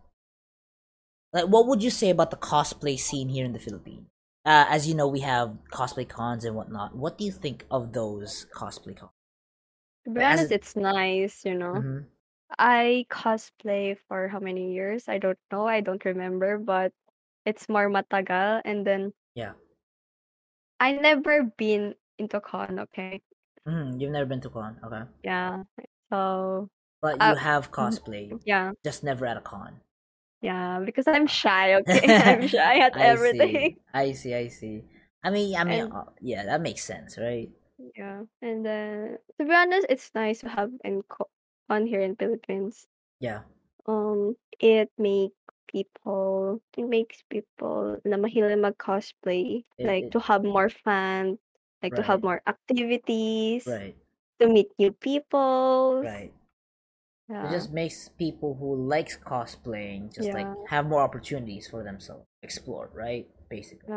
like 1.34 1.46
what 1.48 1.67
would 1.67 1.84
you 1.84 1.89
say 1.89 2.10
about 2.10 2.32
the 2.32 2.38
cosplay 2.38 2.98
scene 3.00 3.29
here 3.29 3.46
in 3.46 3.53
the 3.53 3.60
Philippines? 3.60 4.08
Uh, 4.46 4.65
as 4.70 4.88
you 4.88 4.96
know, 4.96 5.08
we 5.08 5.20
have 5.22 5.58
cosplay 5.72 6.08
cons 6.08 6.46
and 6.46 6.56
whatnot. 6.56 6.96
What 6.96 7.17
do 7.17 7.25
you 7.25 7.32
think 7.32 7.65
of 7.70 7.91
those 7.94 8.46
cosplay 8.53 8.96
cons? 8.98 9.12
To 10.06 10.12
be 10.12 10.22
honest, 10.24 10.51
a- 10.51 10.51
it's 10.51 10.75
nice, 10.75 11.46
you 11.46 11.53
know. 11.56 11.86
Mhm. 11.86 12.08
I 12.60 13.06
cosplay 13.10 13.98
for 14.08 14.27
how 14.29 14.39
many 14.39 14.74
years? 14.74 15.10
I 15.10 15.20
don't 15.20 15.39
know. 15.51 15.67
I 15.67 15.82
don't 15.82 16.03
remember, 16.06 16.58
but 16.60 16.94
it's 17.46 17.70
more 17.70 17.89
matagal. 17.89 18.63
And 18.65 18.86
then 18.88 19.13
Yeah. 19.36 19.53
I 20.79 20.93
never 20.93 21.43
been 21.43 21.96
into 22.17 22.39
con, 22.41 22.79
okay? 22.79 23.22
Mhm, 23.67 24.00
You've 24.00 24.12
never 24.12 24.25
been 24.25 24.41
to 24.41 24.50
con, 24.50 24.79
okay? 24.84 25.03
Yeah. 25.24 25.63
So 26.10 26.69
But 27.01 27.22
you 27.22 27.22
Uh, 27.22 27.36
have 27.36 27.72
cosplay, 27.72 28.39
yeah, 28.46 28.72
just 28.84 29.03
never 29.03 29.25
at 29.25 29.38
a 29.38 29.41
con. 29.41 29.81
yeah, 30.41 30.79
because 30.86 31.07
I'm 31.07 31.27
shy, 31.27 31.75
okay? 31.81 32.01
I'm 32.25 32.48
shy 32.48 32.79
at 32.79 32.96
I 32.96 33.05
everything. 33.13 33.75
See. 33.75 33.77
I 33.93 34.12
see. 34.13 34.34
I 34.34 34.48
see. 34.48 34.84
I 35.24 35.29
mean, 35.29 35.55
I 35.55 35.63
mean, 35.63 35.81
And- 35.81 35.93
uh, 35.93 36.05
yeah, 36.22 36.46
that 36.46 36.62
makes 36.62 36.84
sense, 36.84 37.17
right? 37.17 37.50
Yeah. 37.96 38.24
And 38.41 38.65
then 38.65 39.17
to 39.38 39.46
be 39.46 39.53
honest, 39.53 39.88
it's 39.89 40.10
nice 40.15 40.39
to 40.41 40.50
have 40.50 40.72
co- 41.10 41.29
con 41.69 41.86
here 41.86 42.01
in 42.01 42.15
Philippines. 42.15 42.88
Yeah. 43.19 43.41
Um, 43.86 44.36
it 44.60 44.91
make 44.98 45.34
people 45.67 46.62
it 46.77 46.88
makes 46.88 47.24
people 47.29 48.00
na 48.05 48.17
mahilig 48.17 48.59
mag-cosplay, 48.59 49.63
like 49.79 50.09
it- 50.09 50.12
to 50.12 50.19
have 50.19 50.43
more 50.43 50.69
fun, 50.69 51.38
like 51.83 51.93
to 51.95 52.01
have 52.03 52.24
Right. 52.24 52.29
more 52.36 52.41
activities, 52.47 53.67
Right. 53.67 53.95
to 54.39 54.47
meet 54.47 54.71
new 54.79 54.91
people. 54.91 56.01
Right. 56.03 56.33
Yeah. 57.29 57.47
It 57.47 57.51
just 57.51 57.71
makes 57.75 58.07
people 58.15 58.55
who 58.55 58.75
likes 58.88 59.17
cosplaying 59.19 60.15
just 60.15 60.31
like 60.31 60.47
Yeah. 60.47 60.55
have 60.71 60.88
more 60.88 61.03
opportunities 61.03 61.67
for 61.67 61.83
themselves 61.83 62.24
explore, 62.41 62.89
right? 62.95 63.27
Basically. 63.51 63.88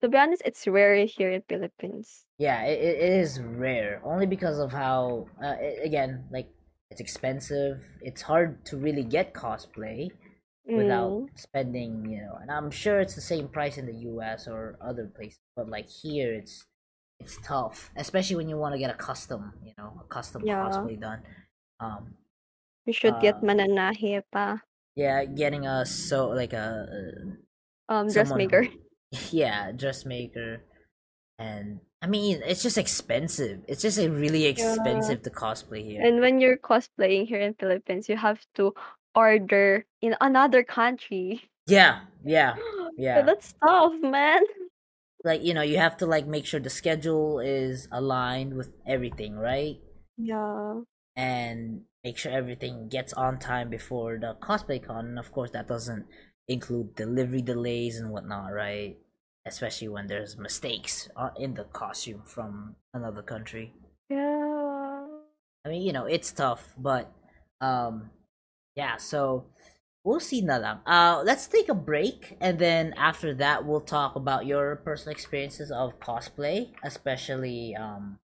To 0.00 0.08
be 0.08 0.16
honest, 0.16 0.40
it's 0.48 0.64
rare 0.64 0.96
here 1.04 1.28
in 1.28 1.44
Philippines. 1.44 2.24
Yeah, 2.40 2.64
it, 2.64 2.80
it 2.80 2.96
is 3.20 3.36
rare 3.36 4.00
only 4.00 4.24
because 4.24 4.56
of 4.56 4.72
how 4.72 5.28
uh, 5.44 5.60
again 5.84 6.24
like 6.32 6.48
it's 6.88 7.04
expensive. 7.04 7.84
It's 8.00 8.24
hard 8.24 8.64
to 8.72 8.80
really 8.80 9.04
get 9.04 9.36
cosplay 9.36 10.08
without 10.74 11.18
Mm. 11.22 11.30
spending, 11.36 12.06
you 12.10 12.22
know. 12.22 12.36
And 12.40 12.50
I'm 12.50 12.70
sure 12.70 13.00
it's 13.00 13.14
the 13.14 13.20
same 13.20 13.48
price 13.48 13.78
in 13.78 13.86
the 13.86 13.94
US 14.10 14.48
or 14.48 14.78
other 14.80 15.06
places, 15.06 15.40
but 15.56 15.68
like 15.68 15.88
here 15.88 16.32
it's 16.34 16.66
it's 17.20 17.38
tough, 17.44 17.90
especially 17.96 18.36
when 18.36 18.48
you 18.48 18.56
want 18.58 18.74
to 18.74 18.78
get 18.78 18.90
a 18.90 18.94
custom, 18.98 19.52
you 19.64 19.74
know, 19.78 20.00
a 20.00 20.04
custom 20.04 20.42
Yeah. 20.44 20.60
cosplay 20.62 21.00
done. 21.00 21.22
Um 21.80 22.16
You 22.84 22.92
should 22.92 23.18
get 23.20 23.36
Uh, 23.36 23.40
mananahe 23.40 24.22
pa. 24.30 24.60
yeah, 24.96 25.24
getting 25.24 25.66
a 25.66 25.86
so 25.86 26.28
like 26.28 26.52
a 26.52 26.86
Um, 27.88 28.12
dressmaker. 28.12 28.68
yeah, 29.30 29.72
dressmaker 29.72 30.62
and 31.38 31.80
I 32.02 32.06
mean, 32.06 32.42
it's 32.44 32.62
just 32.62 32.78
expensive. 32.78 33.60
It's 33.68 33.82
just 33.82 33.98
a 33.98 34.08
really 34.10 34.46
expensive 34.46 35.22
to 35.22 35.30
cosplay 35.30 35.84
here. 35.84 36.02
And 36.04 36.20
when 36.20 36.40
you're 36.40 36.56
cosplaying 36.58 37.26
here 37.26 37.40
in 37.40 37.54
Philippines, 37.54 38.08
you 38.08 38.16
have 38.16 38.44
to 38.54 38.74
order 39.14 39.86
in 40.02 40.16
another 40.20 40.62
country. 40.64 41.42
yeah, 41.66 42.00
yeah, 42.24 42.54
So 42.58 42.90
yeah. 42.98 43.22
that's 43.22 43.54
tough, 43.64 43.94
man. 44.02 44.42
Like, 45.24 45.42
you 45.44 45.52
know, 45.54 45.62
you 45.62 45.76
have 45.78 45.96
to 45.98 46.06
like 46.06 46.26
make 46.26 46.46
sure 46.46 46.60
the 46.60 46.70
schedule 46.70 47.40
is 47.40 47.88
aligned 47.92 48.54
with 48.56 48.72
everything, 48.86 49.36
right? 49.36 49.78
Yeah. 50.16 50.82
and 51.16 51.82
make 52.04 52.16
sure 52.18 52.32
everything 52.32 52.88
gets 52.88 53.12
on 53.14 53.38
time 53.38 53.68
before 53.70 54.18
the 54.18 54.36
cosplay 54.40 54.82
con. 54.82 55.06
And 55.06 55.18
of 55.18 55.32
course, 55.32 55.50
that 55.52 55.68
doesn't 55.68 56.06
include 56.48 56.94
delivery 56.96 57.42
delays 57.42 57.98
and 58.00 58.10
whatnot, 58.10 58.52
right? 58.52 58.96
Especially 59.46 59.88
when 59.88 60.06
there's 60.08 60.36
mistakes 60.38 61.08
uh, 61.16 61.30
in 61.38 61.54
the 61.54 61.64
costume 61.64 62.22
from 62.26 62.76
another 62.94 63.22
country. 63.22 63.74
Yeah. 64.08 65.06
I 65.64 65.68
mean, 65.68 65.82
you 65.82 65.92
know, 65.92 66.06
it's 66.06 66.32
tough, 66.32 66.72
but 66.78 67.12
um, 67.60 68.10
yeah. 68.76 68.96
So 68.96 69.46
we'll 70.04 70.20
see 70.20 70.40
na 70.40 70.56
lang. 70.56 70.78
Uh, 70.86 71.22
let's 71.24 71.46
take 71.46 71.68
a 71.68 71.74
break, 71.74 72.36
and 72.40 72.58
then 72.58 72.94
after 72.96 73.34
that, 73.34 73.64
we'll 73.66 73.80
talk 73.84 74.16
about 74.16 74.46
your 74.46 74.76
personal 74.76 75.12
experiences 75.12 75.70
of 75.70 75.98
cosplay, 76.00 76.72
especially 76.82 77.76
um, 77.76 78.18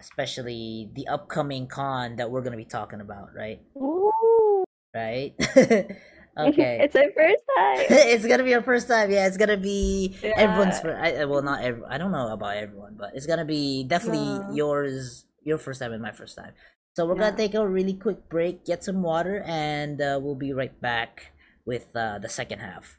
especially 0.00 0.90
the 0.94 1.06
upcoming 1.08 1.66
con 1.66 2.16
that 2.16 2.30
we're 2.30 2.42
gonna 2.42 2.56
be 2.56 2.64
talking 2.64 3.00
about, 3.00 3.28
right? 3.34 3.60
Ooh. 3.76 4.64
Right? 4.94 5.34
okay. 6.38 6.78
it's 6.80 6.94
my 6.94 7.08
first 7.14 7.42
time. 7.56 7.86
it's 7.90 8.26
gonna 8.26 8.44
be 8.44 8.50
your 8.50 8.62
first 8.62 8.88
time. 8.88 9.10
Yeah, 9.10 9.26
it's 9.26 9.36
gonna 9.36 9.56
be 9.56 10.16
everyone's. 10.22 10.76
Yeah. 10.76 10.80
For, 10.80 10.96
I, 10.96 11.24
well, 11.24 11.42
not 11.42 11.62
every. 11.62 11.82
I 11.88 11.98
don't 11.98 12.12
know 12.12 12.28
about 12.28 12.56
everyone, 12.56 12.96
but 12.98 13.10
it's 13.14 13.26
gonna 13.26 13.44
be 13.44 13.84
definitely 13.84 14.24
Yeah. 14.24 14.52
yours. 14.54 15.24
Your 15.42 15.58
first 15.58 15.80
time 15.80 15.92
and 15.92 16.02
my 16.02 16.12
first 16.12 16.36
time. 16.36 16.52
So 16.98 17.06
we're 17.06 17.14
gonna 17.14 17.30
take 17.36 17.54
a 17.54 17.62
really 17.62 17.94
quick 17.94 18.28
break, 18.28 18.64
get 18.66 18.82
some 18.82 19.06
water, 19.06 19.44
and 19.46 20.02
uh, 20.02 20.18
we'll 20.20 20.34
be 20.34 20.52
right 20.52 20.74
back 20.82 21.30
with 21.64 21.94
uh, 21.94 22.18
the 22.18 22.28
second 22.28 22.58
half. 22.58 22.98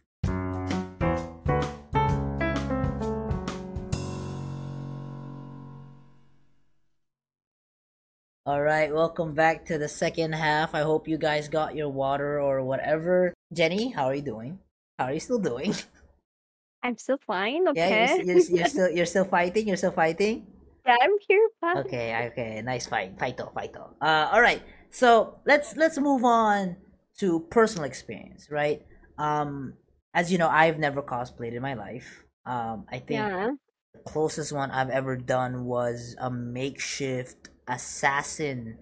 All 8.45 8.63
right, 8.63 8.87
welcome 8.87 9.35
back 9.35 9.65
to 9.65 9.77
the 9.77 9.89
second 9.89 10.31
half. 10.31 10.73
I 10.73 10.87
hope 10.87 11.09
you 11.09 11.17
guys 11.17 11.49
got 11.49 11.75
your 11.75 11.89
water 11.89 12.39
or 12.39 12.63
whatever. 12.63 13.33
Jennie, 13.51 13.89
how 13.89 14.05
are 14.05 14.15
you 14.15 14.21
doing? 14.23 14.59
How 14.97 15.11
are 15.11 15.13
you 15.13 15.19
still 15.19 15.39
doing? 15.39 15.75
I'm 16.83 16.97
still 16.97 17.19
fine, 17.27 17.65
Yeah, 17.75 18.15
okay? 18.15 18.23
you're, 18.23 18.37
you're, 18.39 18.63
you're 18.63 18.67
still 18.71 18.89
you're 18.89 19.11
still 19.11 19.25
fighting. 19.25 19.67
You're 19.67 19.75
still 19.75 19.91
fighting. 19.91 20.47
Yeah, 20.85 20.97
I'm 21.01 21.11
here, 21.27 21.49
pa. 21.61 21.75
Okay, 21.79 22.29
okay, 22.31 22.61
nice 22.61 22.87
fight, 22.87 23.17
fight 23.19 23.39
fight 23.53 23.75
Uh, 24.01 24.29
all 24.31 24.41
right. 24.41 24.61
So 24.89 25.39
let's 25.45 25.75
let's 25.77 25.97
move 25.99 26.23
on 26.25 26.77
to 27.19 27.41
personal 27.51 27.85
experience, 27.85 28.49
right? 28.49 28.81
Um, 29.17 29.73
as 30.13 30.31
you 30.31 30.37
know, 30.37 30.49
I've 30.49 30.79
never 30.79 31.01
cosplayed 31.01 31.53
in 31.53 31.61
my 31.61 31.75
life. 31.75 32.23
Um, 32.45 32.85
I 32.91 32.99
think 32.99 33.19
Yeah. 33.29 33.51
the 33.93 33.99
closest 33.99 34.51
one 34.51 34.71
I've 34.71 34.89
ever 34.89 35.15
done 35.15 35.65
was 35.65 36.15
a 36.19 36.31
makeshift 36.31 37.49
assassin 37.67 38.79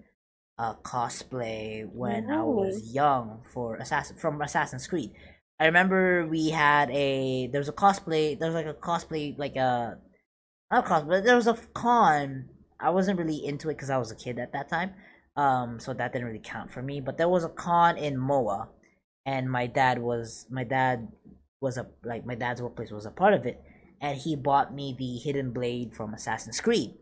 uh, 0.58 0.74
cosplay 0.76 1.86
when 1.92 2.30
I 2.30 2.42
was 2.42 2.94
young 2.94 3.42
for 3.52 3.76
assassin 3.76 4.16
from 4.16 4.40
Assassin's 4.42 4.86
Creed. 4.86 5.12
I 5.60 5.66
remember 5.66 6.26
we 6.26 6.50
had 6.50 6.90
a 6.90 7.48
there 7.48 7.60
was 7.60 7.68
a 7.68 7.72
cosplay 7.72 8.38
there 8.38 8.50
was 8.50 8.54
like 8.54 8.66
a 8.66 8.74
cosplay 8.74 9.36
like 9.38 9.56
a 9.56 9.98
not 10.70 10.90
a 10.90 11.04
but 11.04 11.24
there 11.24 11.36
was 11.36 11.46
a 11.46 11.54
con. 11.74 12.48
I 12.80 12.90
wasn't 12.90 13.18
really 13.18 13.44
into 13.44 13.68
it 13.70 13.74
because 13.74 13.90
I 13.90 13.98
was 13.98 14.10
a 14.10 14.16
kid 14.16 14.38
at 14.38 14.52
that 14.52 14.68
time, 14.68 14.92
um, 15.36 15.80
so 15.80 15.94
that 15.94 16.12
didn't 16.12 16.26
really 16.26 16.40
count 16.42 16.72
for 16.72 16.82
me. 16.82 17.00
But 17.00 17.18
there 17.18 17.28
was 17.28 17.44
a 17.44 17.48
con 17.48 17.96
in 17.96 18.16
Moa, 18.16 18.68
and 19.26 19.50
my 19.50 19.66
dad 19.66 19.98
was 19.98 20.46
my 20.50 20.64
dad 20.64 21.08
was 21.60 21.76
a 21.76 21.86
like 22.04 22.24
my 22.24 22.34
dad's 22.34 22.62
workplace 22.62 22.90
was 22.90 23.06
a 23.06 23.10
part 23.10 23.34
of 23.34 23.46
it, 23.46 23.60
and 24.00 24.18
he 24.18 24.36
bought 24.36 24.74
me 24.74 24.94
the 24.96 25.16
hidden 25.16 25.52
blade 25.52 25.94
from 25.94 26.14
Assassin's 26.14 26.60
Creed. 26.60 26.94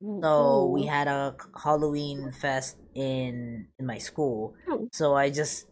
So 0.00 0.66
we 0.66 0.86
had 0.86 1.08
a 1.08 1.34
Halloween 1.60 2.30
fest 2.30 2.76
in 2.94 3.66
in 3.78 3.86
my 3.86 3.98
school. 3.98 4.54
Hmm. 4.68 4.84
So 4.92 5.14
I 5.16 5.30
just 5.30 5.66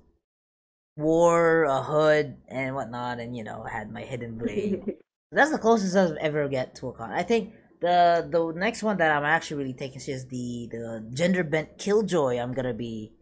wore 0.97 1.62
a 1.64 1.83
hood 1.83 2.37
and 2.49 2.75
whatnot, 2.75 3.21
and 3.21 3.37
you 3.37 3.45
know 3.45 3.62
had 3.64 3.93
my 3.93 4.02
hidden 4.02 4.38
blade. 4.38 4.97
That's 5.37 5.52
the 5.52 5.59
closest 5.59 5.97
I've 5.97 6.16
ever 6.16 6.49
get 6.49 6.75
to 6.76 6.88
a 6.88 6.93
con. 6.93 7.12
I 7.12 7.23
think 7.23 7.52
the 7.81 8.26
the 8.31 8.52
next 8.57 8.83
one 8.83 8.97
that 8.99 9.12
I'm 9.12 9.25
actually 9.25 9.59
really 9.62 9.75
taking 9.76 10.00
serious 10.00 10.25
the 10.25 10.69
the 10.73 11.11
gender 11.12 11.45
bent 11.45 11.76
killjoy. 11.78 12.38
I'm 12.40 12.55
gonna 12.55 12.75
be 12.75 13.12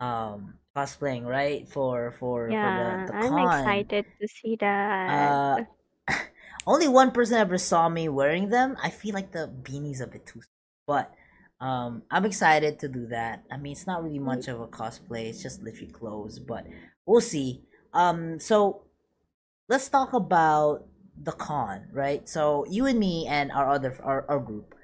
um 0.00 0.58
cosplaying 0.76 1.24
right 1.26 1.68
for 1.68 2.12
for 2.18 2.38
Yeah, 2.50 2.60
for 2.60 2.72
the, 3.06 3.12
the 3.12 3.18
I'm 3.18 3.36
con. 3.36 3.46
excited 3.46 4.06
to 4.20 4.28
see 4.28 4.56
that. 4.60 5.06
Uh, 5.06 5.60
only 6.66 6.88
one 6.88 7.10
person 7.12 7.36
ever 7.38 7.58
saw 7.58 7.88
me 7.88 8.08
wearing 8.08 8.48
them. 8.48 8.76
I 8.82 8.90
feel 8.90 9.14
like 9.14 9.32
the 9.32 9.48
beanie's 9.48 10.00
a 10.00 10.06
bit 10.06 10.26
too, 10.26 10.42
but 10.86 11.14
um, 11.60 12.02
I'm 12.10 12.24
excited 12.24 12.78
to 12.80 12.88
do 12.88 13.06
that. 13.08 13.44
I 13.50 13.56
mean, 13.56 13.72
it's 13.72 13.86
not 13.86 14.02
really 14.04 14.18
much 14.18 14.48
of 14.48 14.60
a 14.60 14.66
cosplay; 14.66 15.28
it's 15.28 15.42
just 15.42 15.62
literally 15.62 15.92
clothes, 15.92 16.38
but 16.38 16.66
we'll 17.06 17.20
see. 17.20 17.62
Um, 17.92 18.38
so 18.40 18.82
let's 19.68 19.88
talk 19.88 20.12
about 20.14 20.87
the 21.22 21.32
con, 21.32 21.88
right? 21.92 22.28
So 22.28 22.64
you 22.70 22.86
and 22.86 22.98
me 22.98 23.26
and 23.28 23.50
our 23.52 23.70
other 23.70 23.96
our, 24.02 24.24
our 24.28 24.38
group 24.40 24.74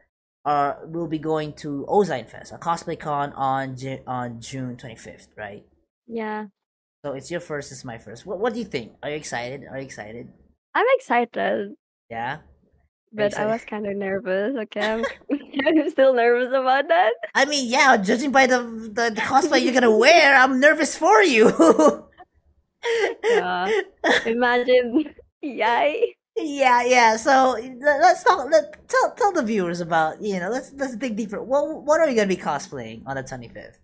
are 0.44 0.80
will 0.86 1.08
be 1.08 1.18
going 1.18 1.52
to 1.54 1.86
Ozine 1.88 2.28
Fest, 2.28 2.52
a 2.52 2.58
cosplay 2.58 2.98
con 2.98 3.32
on 3.34 3.76
Ju- 3.76 4.02
on 4.06 4.40
June 4.40 4.76
25th, 4.76 5.28
right? 5.36 5.64
yeah, 6.06 6.46
So 7.04 7.12
it's 7.12 7.30
your 7.30 7.40
first, 7.40 7.72
it's 7.72 7.84
my 7.84 7.98
first. 7.98 8.26
What 8.26 8.38
what 8.40 8.52
do 8.54 8.58
you 8.58 8.64
think? 8.66 8.92
Are 9.02 9.10
you 9.10 9.16
excited? 9.16 9.64
Are 9.70 9.78
you 9.78 9.84
excited? 9.84 10.28
I'm 10.74 10.86
excited, 10.96 11.74
Yeah. 12.10 12.38
but 13.12 13.34
I 13.38 13.46
was 13.46 13.64
kind 13.64 13.86
of 13.86 13.96
nervous. 13.96 14.56
Okay, 14.64 14.80
I'm, 14.80 15.04
I'm 15.66 15.90
still 15.90 16.12
nervous 16.14 16.48
about 16.48 16.88
that. 16.88 17.12
I 17.34 17.44
mean, 17.44 17.68
yeah, 17.70 17.96
judging 17.96 18.32
by 18.32 18.46
the 18.46 18.58
the, 18.62 19.10
the 19.14 19.20
cosplay 19.22 19.62
you're 19.62 19.72
gonna 19.74 19.96
wear, 19.96 20.34
I'm 20.36 20.60
nervous 20.60 20.96
for 20.96 21.22
you. 21.22 21.50
Yeah. 23.24 23.70
Imagine, 24.26 25.14
yay! 25.40 26.16
Yeah, 26.36 26.82
yeah. 26.82 27.16
So 27.16 27.52
let- 27.58 28.00
let's 28.00 28.24
talk. 28.24 28.50
Let, 28.50 28.88
tell 28.88 29.14
tell 29.14 29.32
the 29.32 29.42
viewers 29.42 29.80
about 29.80 30.20
you 30.20 30.40
know. 30.40 30.50
Let's 30.50 30.72
let's 30.74 30.96
dig 30.96 31.16
deeper. 31.16 31.42
What 31.42 31.84
what 31.84 32.00
are 32.00 32.08
you 32.08 32.16
gonna 32.16 32.26
be 32.28 32.36
cosplaying 32.36 33.02
on 33.06 33.16
the 33.16 33.22
25th? 33.22 33.78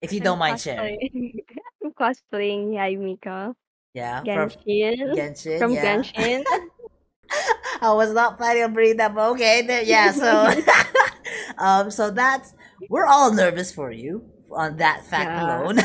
If 0.00 0.12
you 0.12 0.18
don't 0.20 0.34
I'm 0.34 0.38
mind 0.40 0.60
sharing. 0.60 0.98
cosplaying- 0.98 1.44
I'm 1.84 1.92
cosplaying 2.00 2.70
Yae 2.74 2.98
Miko, 2.98 3.54
Yeah. 3.94 4.18
From 4.24 4.50
Genshin, 4.50 5.14
Genshin. 5.14 5.58
from 5.58 5.72
yeah. 5.72 5.98
Genshin. 6.02 6.44
I 7.80 7.92
was 7.94 8.12
not 8.12 8.36
planning 8.36 8.64
on 8.64 8.72
bringing 8.74 8.96
that, 8.98 9.14
but 9.14 9.30
okay. 9.30 9.62
There, 9.62 9.82
yeah. 9.82 10.10
So, 10.12 10.52
um, 11.58 11.90
so 11.90 12.10
that's 12.10 12.52
we're 12.90 13.06
all 13.06 13.32
nervous 13.32 13.72
for 13.72 13.90
you 13.92 14.24
on 14.50 14.76
that 14.78 15.06
fact 15.06 15.30
Yeah. 15.30 15.62
alone. 15.62 15.78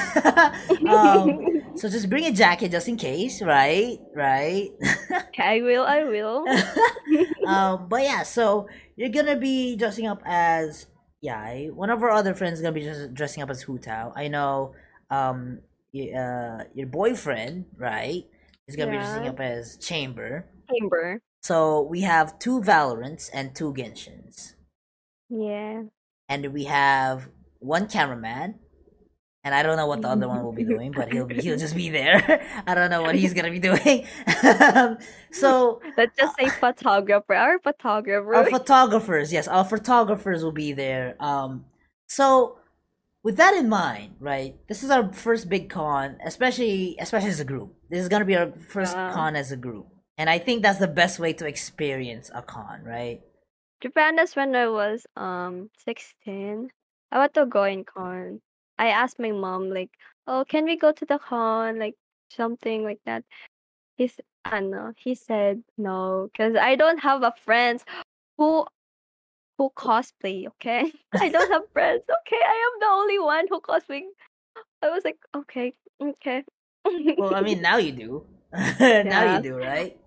um, 0.90 1.57
so 1.78 1.90
just 1.90 2.10
bring 2.10 2.26
a 2.26 2.32
jacket 2.32 2.72
just 2.72 2.88
in 2.88 2.98
case, 2.98 3.42
right? 3.42 3.98
Right. 4.16 4.70
Okay, 5.12 5.28
I 5.40 5.62
will, 5.62 5.84
I 5.86 6.04
will. 6.04 6.46
um, 7.48 7.88
but 7.88 8.04
yeah, 8.04 8.24
so 8.24 8.68
you're 8.96 9.10
gonna 9.10 9.38
be 9.38 9.76
dressing 9.76 10.08
up 10.08 10.22
as 10.26 10.88
Yae. 11.24 11.72
One 11.72 11.90
of 11.90 12.02
our 12.04 12.12
other 12.12 12.34
friends 12.34 12.60
is 12.60 12.62
gonna 12.62 12.74
be 12.74 12.82
just 12.84 13.14
dressing 13.14 13.44
up 13.44 13.50
as 13.50 13.62
Hu 13.62 13.78
Tao. 13.80 14.14
I 14.16 14.28
know. 14.28 14.74
Um, 15.10 15.60
y- 15.94 16.12
uh, 16.12 16.66
your 16.74 16.88
boyfriend, 16.88 17.66
right? 17.78 18.24
Is 18.68 18.76
gonna 18.76 18.92
be 18.92 18.98
dressing 18.98 19.28
up 19.28 19.40
as 19.40 19.78
Chamber. 19.78 20.46
Chamber. 20.70 21.22
So 21.44 21.82
we 21.84 22.02
have 22.02 22.40
two 22.40 22.62
Valorants 22.62 23.30
and 23.34 23.56
two 23.56 23.74
Genshins. 23.74 24.56
Yeah. 25.30 25.84
And 26.28 26.54
we 26.54 26.66
have 26.66 27.30
one 27.60 27.88
cameraman. 27.88 28.60
And 29.48 29.56
I 29.56 29.64
don't 29.64 29.78
know 29.78 29.88
what 29.88 30.02
the 30.02 30.10
other 30.10 30.28
one 30.28 30.44
will 30.44 30.52
be 30.52 30.66
doing, 30.66 30.92
but 30.92 31.10
he'll 31.10 31.24
be 31.26 31.36
he'll 31.36 31.56
just 31.58 31.74
be 31.74 31.90
there. 31.90 32.46
I 32.68 32.76
don't 32.76 32.90
know 32.90 33.02
what 33.02 33.16
he's 33.16 33.34
gonna 33.34 33.50
be 33.50 33.60
doing. 33.60 34.06
um, 34.76 34.98
so 35.32 35.82
Let's 35.96 36.18
just 36.18 36.36
say 36.38 36.50
photographer. 36.50 37.34
Our 37.34 37.58
photographer. 37.58 38.36
our 38.36 38.50
photographers, 38.50 39.32
yes, 39.32 39.48
our 39.48 39.64
photographers 39.64 40.44
will 40.44 40.52
be 40.52 40.74
there. 40.74 41.16
Um, 41.22 41.64
so 42.08 42.58
with 43.24 43.38
that 43.38 43.54
in 43.54 43.70
mind, 43.70 44.16
right? 44.20 44.58
This 44.68 44.84
is 44.84 44.90
our 44.90 45.14
first 45.14 45.48
big 45.48 45.70
con, 45.70 46.18
especially 46.26 46.98
especially 47.00 47.30
as 47.30 47.40
a 47.40 47.46
group. 47.46 47.74
This 47.90 48.02
is 48.02 48.10
gonna 48.10 48.26
be 48.26 48.36
our 48.36 48.52
first 48.52 48.96
con 48.96 49.38
as 49.38 49.54
a 49.54 49.58
group, 49.58 49.88
and 50.18 50.30
I 50.30 50.40
think 50.40 50.62
that's 50.62 50.80
the 50.80 50.90
best 50.92 51.20
way 51.20 51.32
to 51.40 51.48
experience 51.48 52.30
a 52.36 52.42
con, 52.42 52.84
right? 52.84 53.22
Japan, 53.80 54.18
that's 54.18 54.36
when 54.36 54.54
I 54.58 54.68
was 54.68 55.08
um 55.16 55.70
16. 55.86 56.68
I 57.14 57.18
want 57.18 57.34
to 57.36 57.46
go 57.46 57.64
in 57.64 57.86
con. 57.86 58.42
I 58.80 58.90
asked 58.90 59.20
my 59.20 59.32
mom 59.32 59.70
like, 59.70 59.92
"Oh, 60.28 60.46
can 60.48 60.66
we 60.66 60.78
go 60.78 60.92
to 60.92 61.06
the 61.06 61.20
con?" 61.20 61.80
Like 61.80 61.96
something 62.32 62.84
like 62.84 63.00
that. 63.06 63.24
He's 63.98 64.20
ano, 64.46 64.94
he 64.98 65.16
said 65.16 65.64
no 65.78 66.30
because 66.32 66.56
I 66.56 66.76
don't 66.76 67.00
have 67.00 67.24
a 67.24 67.34
friends 67.46 67.84
who 68.38 68.66
who 69.58 69.72
cosplay. 69.76 70.48
Okay, 70.48 70.92
I 71.20 71.30
don't 71.30 71.52
have 71.52 71.64
friends. 71.74 72.04
Okay, 72.04 72.42
I 72.44 72.72
am 72.74 72.80
the 72.80 72.88
only 72.88 73.20
one 73.20 73.46
who 73.50 73.62
cosplay. 73.62 74.04
I 74.82 74.90
was 74.90 75.04
like, 75.04 75.18
okay, 75.36 75.74
okay. 76.02 76.44
Well, 77.18 77.36
I 77.36 77.42
mean, 77.42 77.62
now 77.70 77.78
you 77.78 77.92
do. 77.92 78.26
now 78.54 78.70
Yeah. 78.80 79.38
you 79.38 79.44
do, 79.44 79.56
right? 79.58 79.98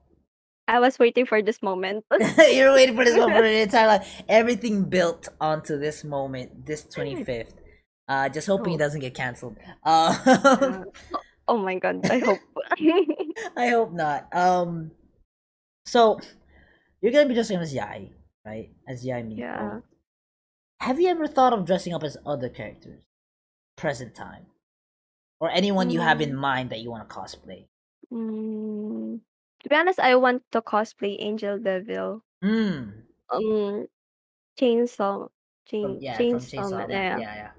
I 0.68 0.78
was 0.78 0.98
waiting 1.00 1.26
for 1.26 1.42
this 1.42 1.62
moment. 1.62 2.04
You're 2.48 2.72
waiting 2.72 2.94
for 2.94 3.04
this 3.04 3.16
moment 3.16 3.38
for 3.38 3.46
your 3.46 3.62
entire 3.62 3.88
life. 3.88 4.22
Everything 4.28 4.84
built 4.84 5.28
onto 5.40 5.76
this 5.78 6.04
moment, 6.04 6.64
this 6.64 6.84
25th. 6.84 7.59
Uh, 8.10 8.28
just 8.28 8.48
hoping 8.48 8.72
it 8.72 8.76
Oh. 8.76 8.78
doesn't 8.78 9.00
get 9.00 9.14
canceled. 9.14 9.56
Uh, 9.84 10.82
oh 11.48 11.56
my 11.58 11.78
god, 11.78 12.02
I 12.10 12.18
hope. 12.18 12.38
I 13.56 13.68
hope 13.68 13.92
not. 13.92 14.26
Um, 14.34 14.90
so 15.86 16.18
you're 17.00 17.12
gonna 17.12 17.28
be 17.28 17.34
dressing 17.34 17.56
up 17.56 17.62
as 17.62 17.72
Yae, 17.72 18.10
right? 18.44 18.70
As 18.88 19.06
Yae 19.06 19.22
Miko. 19.26 19.40
Yeah. 19.42 19.78
Have 20.80 20.98
you 20.98 21.06
ever 21.08 21.28
thought 21.28 21.52
of 21.52 21.64
dressing 21.66 21.94
up 21.94 22.02
as 22.02 22.16
other 22.26 22.48
characters, 22.48 23.04
present 23.76 24.14
time, 24.14 24.46
or 25.38 25.48
anyone 25.50 25.90
you 25.90 26.00
have 26.00 26.20
in 26.20 26.32
Mm. 26.32 26.40
mind 26.42 26.70
that 26.70 26.80
you 26.80 26.90
want 26.90 27.08
to 27.08 27.14
cosplay? 27.14 27.68
Mm, 28.12 29.20
to 29.62 29.68
be 29.68 29.76
honest, 29.76 30.00
I 30.00 30.16
want 30.16 30.42
to 30.50 30.60
cosplay 30.62 31.14
Angel 31.20 31.58
Devil. 31.60 32.24
Hmm. 32.42 33.06
Um, 33.30 33.86
Chainsaw, 34.58 35.28
From, 35.28 35.30
chain, 35.70 35.98
yeah, 36.00 36.16
from 36.16 36.26
Chainsaw 36.26 36.50
Chainsaw. 36.50 36.70
Man. 36.70 36.88
Man. 36.88 36.90
Yeah, 36.90 37.18
yeah, 37.20 37.34
yeah. 37.36 37.50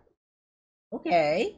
Okay. 0.94 1.58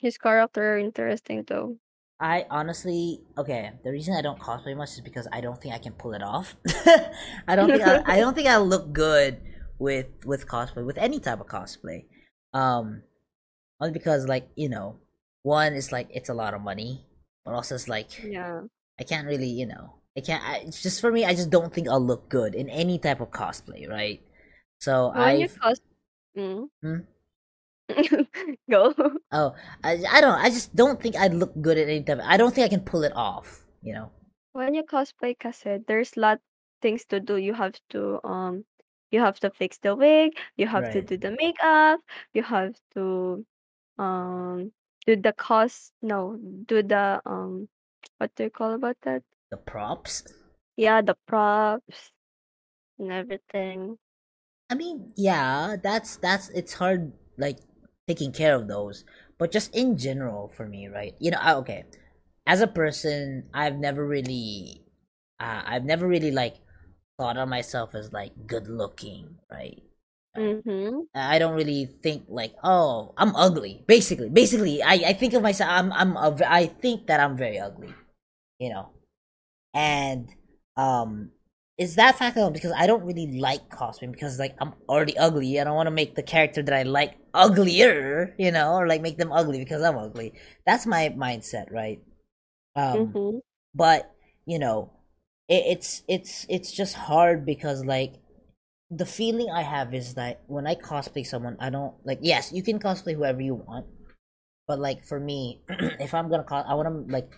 his 0.00 0.18
character 0.18 0.78
interesting 0.78 1.44
though. 1.46 1.76
I 2.20 2.46
honestly, 2.50 3.20
okay. 3.36 3.72
The 3.82 3.90
reason 3.90 4.14
I 4.14 4.22
don't 4.22 4.38
cosplay 4.38 4.76
much 4.76 4.90
is 4.90 5.00
because 5.00 5.26
I 5.32 5.40
don't 5.40 5.60
think 5.60 5.74
I 5.74 5.78
can 5.78 5.92
pull 5.92 6.14
it 6.14 6.22
off. 6.22 6.56
I 7.48 7.56
don't 7.56 7.68
think 7.68 7.82
I, 7.82 8.02
I 8.06 8.16
don't 8.22 8.34
think 8.34 8.48
I 8.48 8.58
look 8.58 8.92
good 8.92 9.40
with 9.78 10.06
with 10.24 10.46
cosplay 10.46 10.86
with 10.86 10.98
any 10.98 11.18
type 11.20 11.40
of 11.40 11.48
cosplay. 11.48 12.06
Um, 12.52 13.02
only 13.80 13.92
because 13.92 14.28
like 14.28 14.48
you 14.54 14.68
know, 14.68 14.96
one 15.42 15.74
is 15.74 15.90
like 15.90 16.08
it's 16.10 16.28
a 16.28 16.34
lot 16.34 16.54
of 16.54 16.62
money, 16.62 17.04
but 17.44 17.52
also 17.52 17.74
it's 17.74 17.88
like 17.88 18.22
Yeah. 18.22 18.62
I 18.98 19.02
can't 19.02 19.26
really 19.26 19.50
you 19.50 19.66
know 19.66 19.98
I 20.16 20.20
can't. 20.20 20.42
I, 20.44 20.58
it's 20.58 20.82
just 20.82 21.00
for 21.00 21.10
me. 21.10 21.24
I 21.24 21.34
just 21.34 21.50
don't 21.50 21.74
think 21.74 21.88
I'll 21.88 22.04
look 22.04 22.28
good 22.28 22.54
in 22.54 22.68
any 22.68 22.98
type 22.98 23.20
of 23.20 23.30
cosplay, 23.30 23.88
right? 23.88 24.22
So 24.78 25.10
I 25.14 25.48
cos, 25.60 25.80
mm. 26.36 26.68
Hmm? 26.82 26.98
go. 28.70 28.94
oh 29.32 29.54
I 29.82 30.02
I 30.10 30.20
don't 30.20 30.38
I 30.38 30.48
just 30.50 30.74
don't 30.74 31.00
think 31.00 31.16
I'd 31.16 31.34
look 31.34 31.52
good 31.60 31.78
at 31.78 31.88
any 31.88 32.02
type. 32.02 32.20
I 32.22 32.36
don't 32.36 32.54
think 32.54 32.64
I 32.64 32.68
can 32.68 32.84
pull 32.84 33.04
it 33.04 33.12
off. 33.14 33.64
You 33.82 33.94
know. 33.94 34.10
When 34.52 34.74
you 34.74 34.84
cosplay, 34.84 35.36
kasi 35.38 35.78
there's 35.86 36.16
lot 36.16 36.40
things 36.80 37.04
to 37.06 37.20
do. 37.20 37.36
You 37.36 37.52
have 37.54 37.74
to 37.90 38.20
um, 38.24 38.64
you 39.10 39.20
have 39.20 39.38
to 39.40 39.50
fix 39.50 39.78
the 39.78 39.94
wig. 39.96 40.38
You 40.56 40.66
have 40.68 40.88
to 40.90 41.02
Right. 41.02 41.06
do 41.06 41.16
the 41.18 41.32
makeup. 41.36 42.00
You 42.32 42.42
have 42.44 42.74
to 42.94 43.44
um 43.98 44.72
do 45.06 45.16
the 45.16 45.32
cost 45.34 45.92
no 46.02 46.36
do 46.66 46.82
the 46.82 47.20
um 47.26 47.68
what 48.18 48.34
do 48.34 48.44
you 48.44 48.50
call 48.50 48.72
about 48.74 48.96
that 49.02 49.22
The 49.50 49.56
props. 49.56 50.24
yeah 50.76 51.00
the 51.02 51.16
props 51.26 52.12
and 52.98 53.12
everything 53.12 53.98
I 54.70 54.74
mean, 54.74 55.12
yeah, 55.16 55.76
that's 55.82 56.16
that's 56.16 56.48
it's 56.50 56.72
hard 56.74 57.12
like 57.36 57.58
taking 58.08 58.32
care 58.32 58.54
of 58.54 58.68
those, 58.68 59.04
but 59.38 59.52
just 59.52 59.74
in 59.74 59.96
general 59.96 60.48
for 60.48 60.66
me, 60.66 60.88
right? 60.88 61.14
You 61.18 61.30
know, 61.32 61.38
I, 61.40 61.54
okay. 61.56 61.84
As 62.46 62.60
a 62.60 62.66
person, 62.66 63.48
I've 63.54 63.76
never 63.78 64.06
really 64.06 64.84
uh, 65.40 65.62
I've 65.64 65.84
never 65.84 66.06
really 66.06 66.30
like 66.30 66.56
thought 67.18 67.36
of 67.36 67.48
myself 67.48 67.94
as 67.94 68.12
like 68.12 68.32
good 68.46 68.68
looking, 68.68 69.36
right? 69.50 69.82
mm-hmm. 70.36 71.00
I 71.14 71.38
don't 71.38 71.54
really 71.54 71.86
think 72.02 72.24
like, 72.28 72.54
oh, 72.62 73.14
I'm 73.16 73.34
ugly. 73.36 73.84
Basically, 73.86 74.28
basically, 74.28 74.82
I, 74.82 74.94
I 74.94 75.12
think 75.12 75.34
of 75.34 75.42
myself. 75.42 75.70
I'm 75.70 75.92
I'm 75.92 76.16
a, 76.16 76.36
I 76.46 76.66
think 76.66 77.06
that 77.06 77.20
I'm 77.20 77.36
very 77.36 77.58
ugly, 77.58 77.94
you 78.58 78.70
know, 78.70 78.90
and 79.72 80.28
um, 80.76 81.30
is 81.78 81.96
that 81.96 82.18
fact 82.18 82.36
alone 82.36 82.52
because 82.52 82.72
I 82.76 82.86
don't 82.86 83.04
really 83.04 83.38
like 83.38 83.68
cosplaying 83.68 84.12
because 84.12 84.38
like 84.38 84.54
I'm 84.60 84.74
already 84.88 85.16
ugly. 85.18 85.56
and 85.56 85.68
I 85.68 85.70
don't 85.70 85.76
want 85.76 85.86
to 85.88 85.92
make 85.92 86.14
the 86.14 86.22
character 86.22 86.62
that 86.62 86.74
I 86.74 86.82
like 86.82 87.14
uglier, 87.34 88.34
you 88.38 88.52
know, 88.52 88.74
or 88.74 88.86
like 88.88 89.02
make 89.02 89.18
them 89.18 89.32
ugly 89.32 89.58
because 89.58 89.82
I'm 89.82 89.98
ugly. 89.98 90.34
That's 90.66 90.86
my 90.86 91.10
mindset, 91.16 91.72
right? 91.72 92.02
Um, 92.76 93.16
Mm-hmm. 93.16 93.38
but 93.74 94.10
you 94.46 94.58
know, 94.58 94.92
it, 95.48 95.64
it's 95.78 96.02
it's 96.08 96.46
it's 96.48 96.72
just 96.72 96.94
hard 96.96 97.46
because 97.46 97.84
like 97.84 98.14
the 98.90 99.06
feeling 99.06 99.48
I 99.50 99.62
have 99.62 99.94
is 99.94 100.14
that 100.14 100.42
when 100.46 100.66
I 100.66 100.74
cosplay 100.76 101.26
someone, 101.26 101.56
I 101.60 101.70
don't 101.70 101.94
like. 102.04 102.20
Yes, 102.22 102.52
you 102.52 102.62
can 102.62 102.78
cosplay 102.78 103.14
whoever 103.14 103.42
you 103.42 103.54
want, 103.54 103.86
but 104.66 104.78
like 104.78 105.04
for 105.04 105.20
me, 105.20 105.62
if 106.00 106.14
I'm 106.14 106.30
gonna 106.30 106.44
cos, 106.44 106.64
I 106.68 106.74
want 106.74 106.88
to 106.88 107.12
like, 107.12 107.30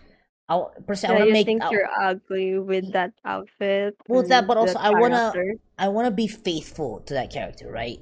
I 0.48 0.62
per 0.86 0.94
se, 0.94 1.08
I 1.08 1.12
want 1.12 1.24
to 1.26 1.32
make. 1.32 1.46
think 1.46 1.62
I, 1.62 1.70
you're 1.70 1.90
ugly 2.00 2.58
with 2.58 2.92
that 2.92 3.12
outfit 3.24 3.96
well, 4.08 4.22
that, 4.28 4.46
but 4.46 4.56
also 4.56 4.78
I 4.78 4.90
wanna, 4.90 5.32
character 5.32 5.54
I 5.78 5.88
wanna 5.88 6.10
be 6.10 6.28
faithful 6.28 7.00
to 7.06 7.14
that 7.14 7.30
character, 7.32 7.70
right? 7.70 7.98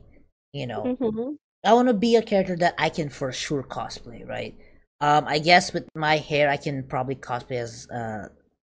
You 0.53 0.67
know, 0.67 0.83
mm-hmm. 0.85 1.35
I 1.65 1.73
want 1.73 1.89
to 1.89 1.95
be 1.95 2.17
a 2.17 2.23
character 2.23 2.57
that 2.57 2.75
I 2.79 2.89
can 2.89 3.09
for 3.09 3.33
sure 3.33 3.63
cosplay, 3.63 4.27
right? 4.29 4.55
Um, 5.01 5.27
I 5.27 5.39
guess 5.39 5.73
with 5.73 5.89
my 5.95 6.17
hair, 6.17 6.49
I 6.49 6.57
can 6.57 6.85
probably 6.85 7.17
cosplay 7.17 7.61
as 7.61 7.89
uh, 7.91 8.29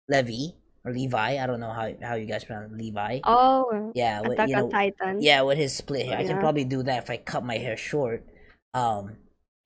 Levi 0.09 0.55
or 0.85 0.93
Levi. 0.93 1.43
I 1.43 1.47
don't 1.47 1.61
know 1.61 1.73
how 1.73 1.93
how 2.03 2.15
you 2.15 2.27
guys 2.27 2.45
pronounce 2.45 2.73
it, 2.73 2.79
Levi. 2.79 3.21
oh 3.25 3.93
Yeah, 3.95 4.21
with, 4.23 4.33
attack 4.33 4.49
you 4.49 4.57
know, 4.57 4.71
titan 4.71 5.21
yeah, 5.21 5.43
with 5.43 5.59
his 5.59 5.77
split 5.77 6.07
hair, 6.07 6.19
I 6.19 6.25
can 6.25 6.39
probably 6.39 6.65
do 6.65 6.83
that 6.85 7.03
if 7.03 7.11
I 7.11 7.17
cut 7.17 7.45
my 7.45 7.59
hair 7.59 7.77
short. 7.77 8.25
Um, 8.75 9.17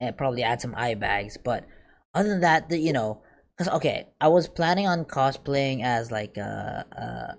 and 0.01 0.17
probably 0.17 0.43
add 0.43 0.59
some 0.59 0.73
eye 0.75 0.95
bags. 0.95 1.37
But 1.41 1.65
other 2.13 2.27
than 2.27 2.41
that, 2.41 2.69
the, 2.69 2.77
you 2.77 2.91
know, 2.91 3.21
because 3.55 3.71
okay, 3.75 4.07
I 4.19 4.27
was 4.27 4.47
planning 4.47 4.87
on 4.87 5.05
cosplaying 5.05 5.83
as 5.83 6.11
like 6.11 6.35
a 6.37 6.85
a, 6.91 7.01
a 7.01 7.37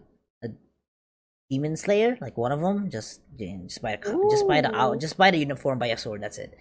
demon 1.52 1.76
slayer, 1.76 2.16
like 2.20 2.38
one 2.38 2.50
of 2.50 2.60
them, 2.60 2.88
just 2.90 3.20
just 3.36 3.82
by 3.82 3.92
a, 3.92 3.98
just 4.30 4.48
by 4.48 4.62
the 4.62 4.74
out, 4.74 4.98
just 4.98 5.18
by 5.18 5.30
the 5.30 5.36
uniform, 5.36 5.78
by 5.78 5.88
a 5.88 5.98
sword. 5.98 6.22
That's 6.22 6.38
it. 6.38 6.56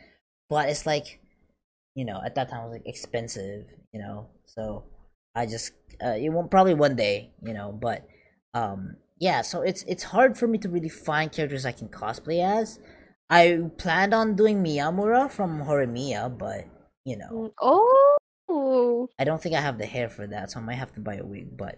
But 0.49 0.67
it's 0.67 0.85
like, 0.85 1.21
you 1.95 2.03
know, 2.03 2.19
at 2.25 2.35
that 2.35 2.49
time 2.49 2.61
it 2.61 2.63
was 2.65 2.73
like 2.73 2.87
expensive, 2.87 3.67
you 3.93 4.01
know, 4.01 4.27
so 4.45 4.83
I 5.33 5.45
just 5.45 5.71
uh, 6.03 6.17
it 6.19 6.29
won't 6.29 6.51
probably 6.51 6.73
one 6.73 6.97
day, 6.97 7.31
you 7.41 7.53
know, 7.53 7.71
but 7.71 8.05
um 8.53 8.97
yeah, 9.17 9.41
so 9.43 9.61
it's 9.61 9.83
it's 9.87 10.03
hard 10.03 10.37
for 10.37 10.47
me 10.47 10.57
to 10.57 10.67
really 10.67 10.89
find 10.89 11.31
characters 11.31 11.65
I 11.65 11.71
can 11.71 11.87
cosplay 11.87 12.43
as. 12.43 12.79
I 13.29 13.61
planned 13.77 14.13
on 14.13 14.35
doing 14.35 14.61
Miyamura 14.61 15.31
from 15.31 15.63
Horimiya, 15.63 16.37
but 16.37 16.65
you 17.05 17.15
know, 17.15 17.29
Mm, 17.31 17.51
oh 18.49 19.07
I 19.17 19.23
don't 19.23 19.41
think 19.41 19.55
I 19.55 19.61
have 19.61 19.77
the 19.77 19.85
hair 19.85 20.09
for 20.09 20.27
that, 20.27 20.51
so 20.51 20.59
I 20.59 20.63
might 20.63 20.75
have 20.83 20.91
to 20.95 20.99
buy 20.99 21.15
a 21.15 21.25
wig. 21.25 21.55
But 21.55 21.77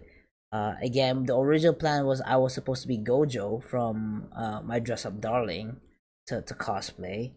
uh, 0.52 0.74
again, 0.82 1.24
the 1.24 1.36
original 1.36 1.74
plan 1.74 2.06
was 2.06 2.20
I 2.20 2.36
was 2.36 2.54
supposed 2.54 2.82
to 2.82 2.88
be 2.88 2.98
Gojo 2.98 3.62
from 3.62 4.28
uh, 4.36 4.60
my 4.62 4.78
dress 4.78 5.04
up 5.04 5.20
darling 5.20 5.80
to 6.26 6.42
to 6.42 6.54
cosplay, 6.54 7.32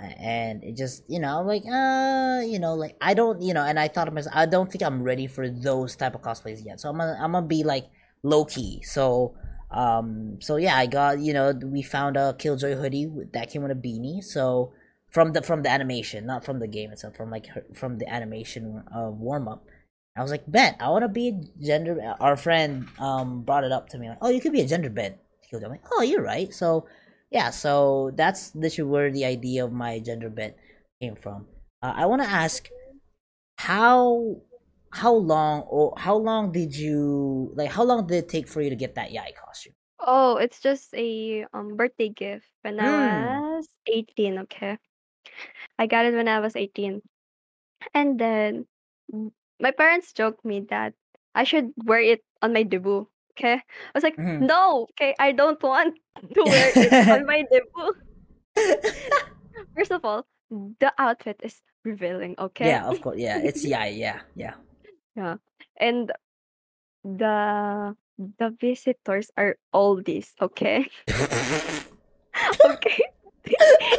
and 0.00 0.62
it 0.64 0.76
just 0.76 1.04
you 1.08 1.20
know 1.20 1.40
I'm 1.40 1.46
like 1.46 1.64
uh 1.64 2.42
you 2.44 2.58
know 2.58 2.74
like 2.74 2.96
I 3.00 3.14
don't 3.14 3.42
you 3.42 3.54
know, 3.54 3.62
and 3.62 3.78
I 3.78 3.88
thought 3.88 4.08
of 4.08 4.14
myself 4.14 4.34
I 4.36 4.46
don't 4.46 4.70
think 4.70 4.82
I'm 4.82 5.02
ready 5.02 5.26
for 5.26 5.48
those 5.48 5.96
type 5.96 6.14
of 6.14 6.22
cosplays 6.22 6.64
yet, 6.64 6.80
so 6.80 6.88
I'm 6.88 6.98
gonna 6.98 7.18
I'm 7.20 7.32
gonna 7.32 7.46
be 7.46 7.62
like 7.62 7.86
low 8.22 8.44
key. 8.44 8.82
So 8.82 9.34
um 9.70 10.38
so 10.40 10.56
yeah, 10.56 10.76
I 10.76 10.86
got 10.86 11.20
you 11.20 11.32
know 11.32 11.52
we 11.62 11.82
found 11.82 12.16
a 12.16 12.34
Killjoy 12.38 12.74
hoodie 12.74 13.10
that 13.32 13.50
came 13.50 13.62
with 13.62 13.72
a 13.72 13.74
beanie, 13.74 14.22
so 14.22 14.72
from 15.10 15.32
the 15.32 15.42
from 15.42 15.62
the 15.62 15.70
animation, 15.70 16.26
not 16.26 16.44
from 16.44 16.58
the 16.58 16.66
game 16.68 16.90
itself, 16.90 17.16
from 17.16 17.30
like 17.30 17.46
from 17.74 17.98
the 17.98 18.08
animation 18.08 18.82
uh, 18.94 19.10
warm 19.10 19.48
up. 19.48 19.64
I 20.16 20.22
was 20.22 20.30
like, 20.30 20.44
bet 20.50 20.76
I 20.80 20.88
want 20.90 21.02
to 21.04 21.08
be 21.08 21.28
a 21.28 21.64
gender. 21.64 22.00
Our 22.20 22.36
friend 22.36 22.88
um 22.98 23.42
brought 23.42 23.64
it 23.64 23.72
up 23.72 23.88
to 23.90 23.98
me 23.98 24.08
like, 24.08 24.18
oh, 24.22 24.30
you 24.30 24.40
could 24.40 24.52
be 24.52 24.62
a 24.62 24.66
gender 24.66 24.90
bent. 24.90 25.16
I'm 25.52 25.70
like, 25.70 25.84
oh, 25.92 26.02
you're 26.02 26.22
right. 26.22 26.52
So 26.52 26.86
yeah, 27.30 27.50
so 27.50 28.10
that's 28.14 28.54
literally 28.54 28.90
where 28.90 29.10
the 29.10 29.24
idea 29.24 29.64
of 29.64 29.72
my 29.72 30.00
gender 30.00 30.28
bent 30.28 30.54
came 31.00 31.16
from. 31.16 31.46
Uh, 31.82 31.94
I 31.96 32.06
want 32.06 32.22
to 32.22 32.28
ask 32.28 32.68
how 33.58 34.40
how 34.92 35.14
long 35.14 35.62
or 35.62 35.94
how 35.98 36.16
long 36.16 36.52
did 36.52 36.76
you 36.76 37.52
like 37.54 37.70
how 37.70 37.84
long 37.84 38.06
did 38.06 38.16
it 38.24 38.28
take 38.28 38.48
for 38.48 38.60
you 38.60 38.70
to 38.70 38.76
get 38.76 38.94
that 38.96 39.10
yae 39.10 39.34
costume? 39.34 39.74
Oh, 40.00 40.36
it's 40.36 40.60
just 40.60 40.94
a 40.94 41.46
um 41.52 41.76
birthday 41.76 42.08
gift 42.08 42.46
when 42.62 42.78
I 42.80 42.84
Mm. 42.86 43.56
was 43.56 43.68
18, 43.86 44.38
okay? 44.40 44.78
I 45.78 45.86
got 45.86 46.04
it 46.06 46.14
when 46.14 46.28
I 46.28 46.40
was 46.40 46.56
18. 46.56 47.02
And 47.94 48.18
then 48.18 48.66
my 49.60 49.70
parents 49.70 50.12
joked 50.12 50.44
me 50.44 50.60
that 50.70 50.94
I 51.34 51.44
should 51.44 51.72
wear 51.84 52.00
it 52.00 52.24
on 52.42 52.52
my 52.52 52.62
debut, 52.62 53.08
okay? 53.36 53.60
I 53.60 53.92
was 53.94 54.02
like, 54.04 54.16
Mhm. 54.16 54.46
"No, 54.46 54.88
okay, 54.96 55.14
I 55.18 55.32
don't 55.32 55.60
want 55.62 55.96
to 56.34 56.42
wear 56.44 56.72
it 56.74 56.92
on 57.10 57.26
my 57.26 57.44
debut." 57.50 57.92
First 59.76 59.92
of 59.92 60.04
all, 60.04 60.26
the 60.50 60.92
outfit 60.98 61.40
is 61.42 61.60
revealing, 61.84 62.34
okay? 62.38 62.68
yeah, 62.68 62.88
of 62.88 63.00
course. 63.00 63.18
Yeah, 63.18 63.38
it's 63.40 63.64
yeah, 63.64 63.84
Yeah, 63.86 64.20
yeah. 64.34 64.54
Yeah. 65.16 65.36
And 65.80 66.12
the 67.04 67.96
the 68.18 68.48
visitors 68.60 69.30
are 69.36 69.56
oldies, 69.72 70.32
okay? 70.40 70.88
okay. 72.64 73.02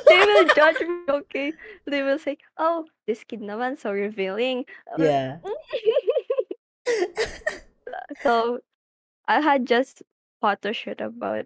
They 0.07 0.25
will 0.25 0.47
judge 0.55 0.79
me, 0.79 1.03
okay? 1.09 1.53
They 1.85 2.03
will 2.03 2.19
say, 2.19 2.37
"Oh, 2.57 2.85
this 3.07 3.23
kid 3.23 3.41
naman 3.41 3.77
so 3.77 3.91
revealing." 3.91 4.65
Yeah. 4.97 5.37
so 8.23 8.59
I 9.27 9.41
had 9.41 9.65
just 9.67 10.03
photo 10.41 10.71
shoot 10.71 11.01
about. 11.01 11.45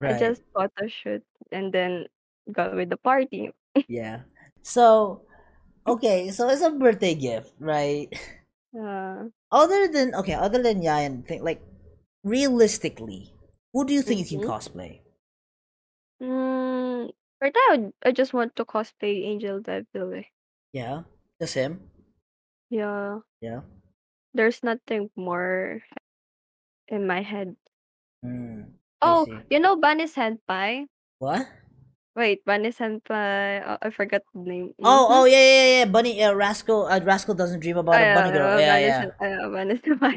right. 0.00 0.16
I 0.16 0.18
just 0.18 0.42
photo 0.54 0.86
shoot 0.88 1.22
and 1.52 1.72
then 1.72 2.06
got 2.52 2.74
with 2.74 2.90
the 2.90 2.96
party. 2.98 3.50
Yeah. 3.88 4.22
So, 4.62 5.22
okay, 5.86 6.30
so 6.30 6.48
it's 6.48 6.62
a 6.62 6.70
birthday 6.70 7.14
gift, 7.14 7.52
right? 7.60 8.08
Uh, 8.72 9.28
Other 9.52 9.86
than 9.86 10.14
okay, 10.16 10.32
other 10.34 10.62
than 10.62 10.80
Yae 10.82 11.04
and 11.06 11.26
thing 11.28 11.44
like 11.44 11.60
realistically, 12.24 13.30
who 13.72 13.84
do 13.84 13.92
you 13.92 14.02
think 14.02 14.18
you 14.18 14.26
can 14.38 14.48
cosplay? 14.48 15.00
mm, 16.20 17.12
right 17.42 17.50
now, 17.68 17.90
I 18.06 18.12
just 18.14 18.30
want 18.32 18.54
to 18.56 18.64
cosplay 18.64 19.26
Angel 19.26 19.58
Devil. 19.58 20.14
eh. 20.22 20.30
Yeah, 20.72 21.02
just 21.42 21.54
him. 21.58 21.90
Yeah, 22.70 23.20
Yeah. 23.42 23.66
there's 24.32 24.62
nothing 24.62 25.10
more 25.18 25.82
in 26.88 27.04
my 27.06 27.20
head. 27.20 27.56
Mm, 28.24 28.72
I 29.02 29.04
Oh, 29.04 29.26
see. 29.26 29.36
you 29.50 29.58
know 29.60 29.76
Bunny 29.76 30.06
Senpai? 30.06 30.86
What? 31.18 31.44
Wait, 32.14 32.44
Bunny 32.44 32.70
Senpai. 32.70 33.60
Uh, 33.66 33.76
I 33.82 33.90
forgot 33.90 34.22
the 34.32 34.40
name. 34.40 34.72
Oh, 34.80 35.08
Mhm. 35.08 35.12
oh 35.12 35.24
yeah, 35.26 35.42
yeah, 35.44 35.68
yeah. 35.82 35.88
Bunny, 35.90 36.22
uh, 36.22 36.32
Rascal, 36.32 36.86
uh, 36.86 37.00
Rascal 37.02 37.34
doesn't 37.34 37.60
dream 37.60 37.76
about 37.76 37.98
a 38.00 38.14
bunny 38.14 38.30
girl. 38.32 38.48
Yeah, 38.60 38.72
Bunny 38.72 38.86
yeah. 38.86 39.00
Sen- 39.02 39.18
uh, 39.20 39.48
Bunny 39.50 39.74
Senpai. 39.84 40.16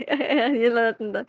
you 0.61 0.69
know 0.71 0.91
that. 1.11 1.27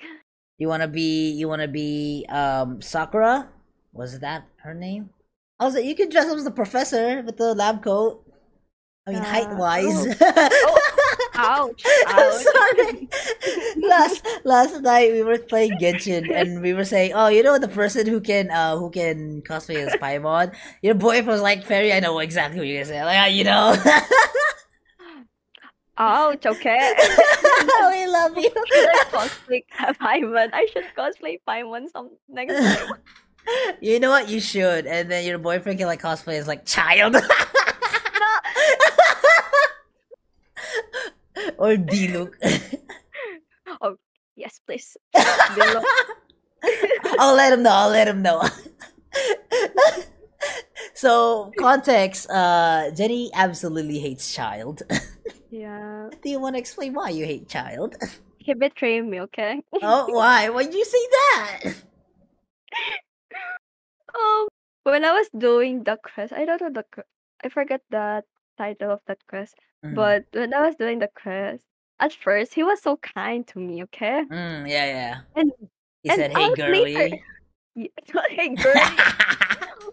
You 0.59 0.68
wanna 0.68 0.88
be, 0.88 1.32
you 1.35 1.48
wanna 1.48 1.68
be, 1.68 2.26
um, 2.28 2.78
Sakura? 2.82 3.48
Was 3.92 4.20
that 4.20 4.46
her 4.62 4.74
name? 4.74 5.11
I 5.59 5.64
was 5.64 5.75
like, 5.75 5.85
you 5.85 5.95
could 5.95 6.11
dress 6.11 6.27
up 6.27 6.37
as 6.37 6.45
the 6.45 6.51
professor 6.51 7.23
with 7.23 7.37
the 7.38 7.55
lab 7.55 7.83
coat. 7.83 8.23
I 9.07 9.12
mean, 9.12 9.21
Uh, 9.21 9.25
height 9.25 9.57
wise. 9.57 10.16
oh 10.21 10.81
Ouch! 11.38 11.83
Ouch! 12.07 12.42
Sorry. 12.42 13.09
last 13.77 14.27
last 14.45 14.81
night 14.83 15.12
we 15.12 15.23
were 15.23 15.38
playing 15.38 15.79
Genshin 15.79 16.33
and 16.35 16.61
we 16.62 16.73
were 16.73 16.85
saying, 16.85 17.12
oh, 17.14 17.29
you 17.29 17.42
know 17.42 17.59
the 17.59 17.69
person 17.69 18.07
who 18.07 18.21
can 18.21 18.51
uh 18.51 18.77
who 18.77 18.90
can 18.90 19.42
cosplay 19.42 19.87
as 19.87 19.95
Paimon. 19.97 20.55
Your 20.83 20.95
boyfriend 20.95 21.29
was 21.29 21.42
like, 21.42 21.64
Ferry, 21.64 21.92
I 21.92 22.01
know 22.01 22.19
exactly 22.19 22.59
what 22.59 22.66
you're 22.66 22.83
gonna 22.83 22.87
say. 22.87 23.05
Like, 23.05 23.35
you 23.35 23.45
know. 23.45 23.77
Ouch! 25.99 26.45
Okay. 26.45 26.95
we 27.90 28.07
love 28.07 28.37
you. 28.37 28.51
I 28.57 28.64
should 28.69 29.12
cosplay 29.12 29.62
Paimon? 29.79 30.51
I 30.53 30.66
should 30.73 30.85
cosplay 30.97 31.38
Paimon 31.47 31.88
some 31.90 32.11
next 32.29 32.53
time. 32.55 32.95
You 33.80 34.00
know 34.00 34.11
what? 34.11 34.28
You 34.28 34.40
should, 34.40 34.87
and 34.87 35.11
then 35.11 35.24
your 35.24 35.38
boyfriend 35.38 35.78
can 35.78 35.87
like 35.87 36.02
cosplay 36.02 36.38
as 36.38 36.46
like 36.48 36.64
Childe. 36.64 37.16
or 41.59 41.76
Diluc. 41.76 42.32
oh 43.80 43.96
yes, 44.35 44.61
please. 44.66 44.96
I'll 47.18 47.35
let 47.35 47.52
him 47.52 47.62
know. 47.62 47.70
I'll 47.72 47.90
let 47.90 48.09
him 48.09 48.22
know. 48.22 48.42
so 50.94 51.52
context. 51.59 52.28
Uh, 52.30 52.90
Jennie 52.92 53.30
absolutely 53.35 53.98
hates 53.98 54.35
Childe. 54.35 54.82
yeah. 55.50 56.09
Do 56.22 56.30
you 56.30 56.40
want 56.40 56.56
to 56.56 56.59
explain 56.61 56.94
why 56.94 57.11
you 57.11 57.24
hate 57.24 57.48
Childe? 57.48 57.96
He 58.38 58.54
betrayed 58.54 59.04
me, 59.04 59.20
okay? 59.22 59.61
Oh, 59.82 60.06
why? 60.09 60.48
Why'd 60.50 60.72
you 60.72 60.85
say 60.85 60.98
that? 61.11 61.74
Um, 64.16 64.48
when 64.85 65.05
I 65.05 65.12
was 65.12 65.29
doing 65.37 65.85
the 65.85 65.98
quest, 66.02 66.33
I 66.33 66.44
don't 66.44 66.61
know 66.61 66.70
the 66.70 66.85
I 67.44 67.48
forget 67.48 67.83
the 67.90 68.22
title 68.59 68.90
of 68.92 69.00
that 69.07 69.18
quest, 69.29 69.55
Mm, 69.85 69.94
but 69.94 70.24
when 70.33 70.55
I 70.55 70.66
was 70.66 70.74
doing 70.76 70.98
the 71.00 71.11
quest, 71.14 71.64
at 72.00 72.12
first 72.12 72.55
he 72.55 72.62
was 72.62 72.81
so 72.83 72.96
kind 72.96 73.46
to 73.48 73.59
me, 73.59 73.83
okay? 73.85 74.24
mm, 74.31 74.68
yeah, 74.68 74.87
yeah. 74.87 75.16
And 75.35 75.52
He 76.02 76.11
and 76.11 76.18
said, 76.20 76.31
"Hey, 76.33 76.46
hours 76.48 76.59
later, 76.59 77.09
girly." 77.09 77.22
Y- 77.76 77.90
hey 78.31 78.55
girl, 78.57 78.81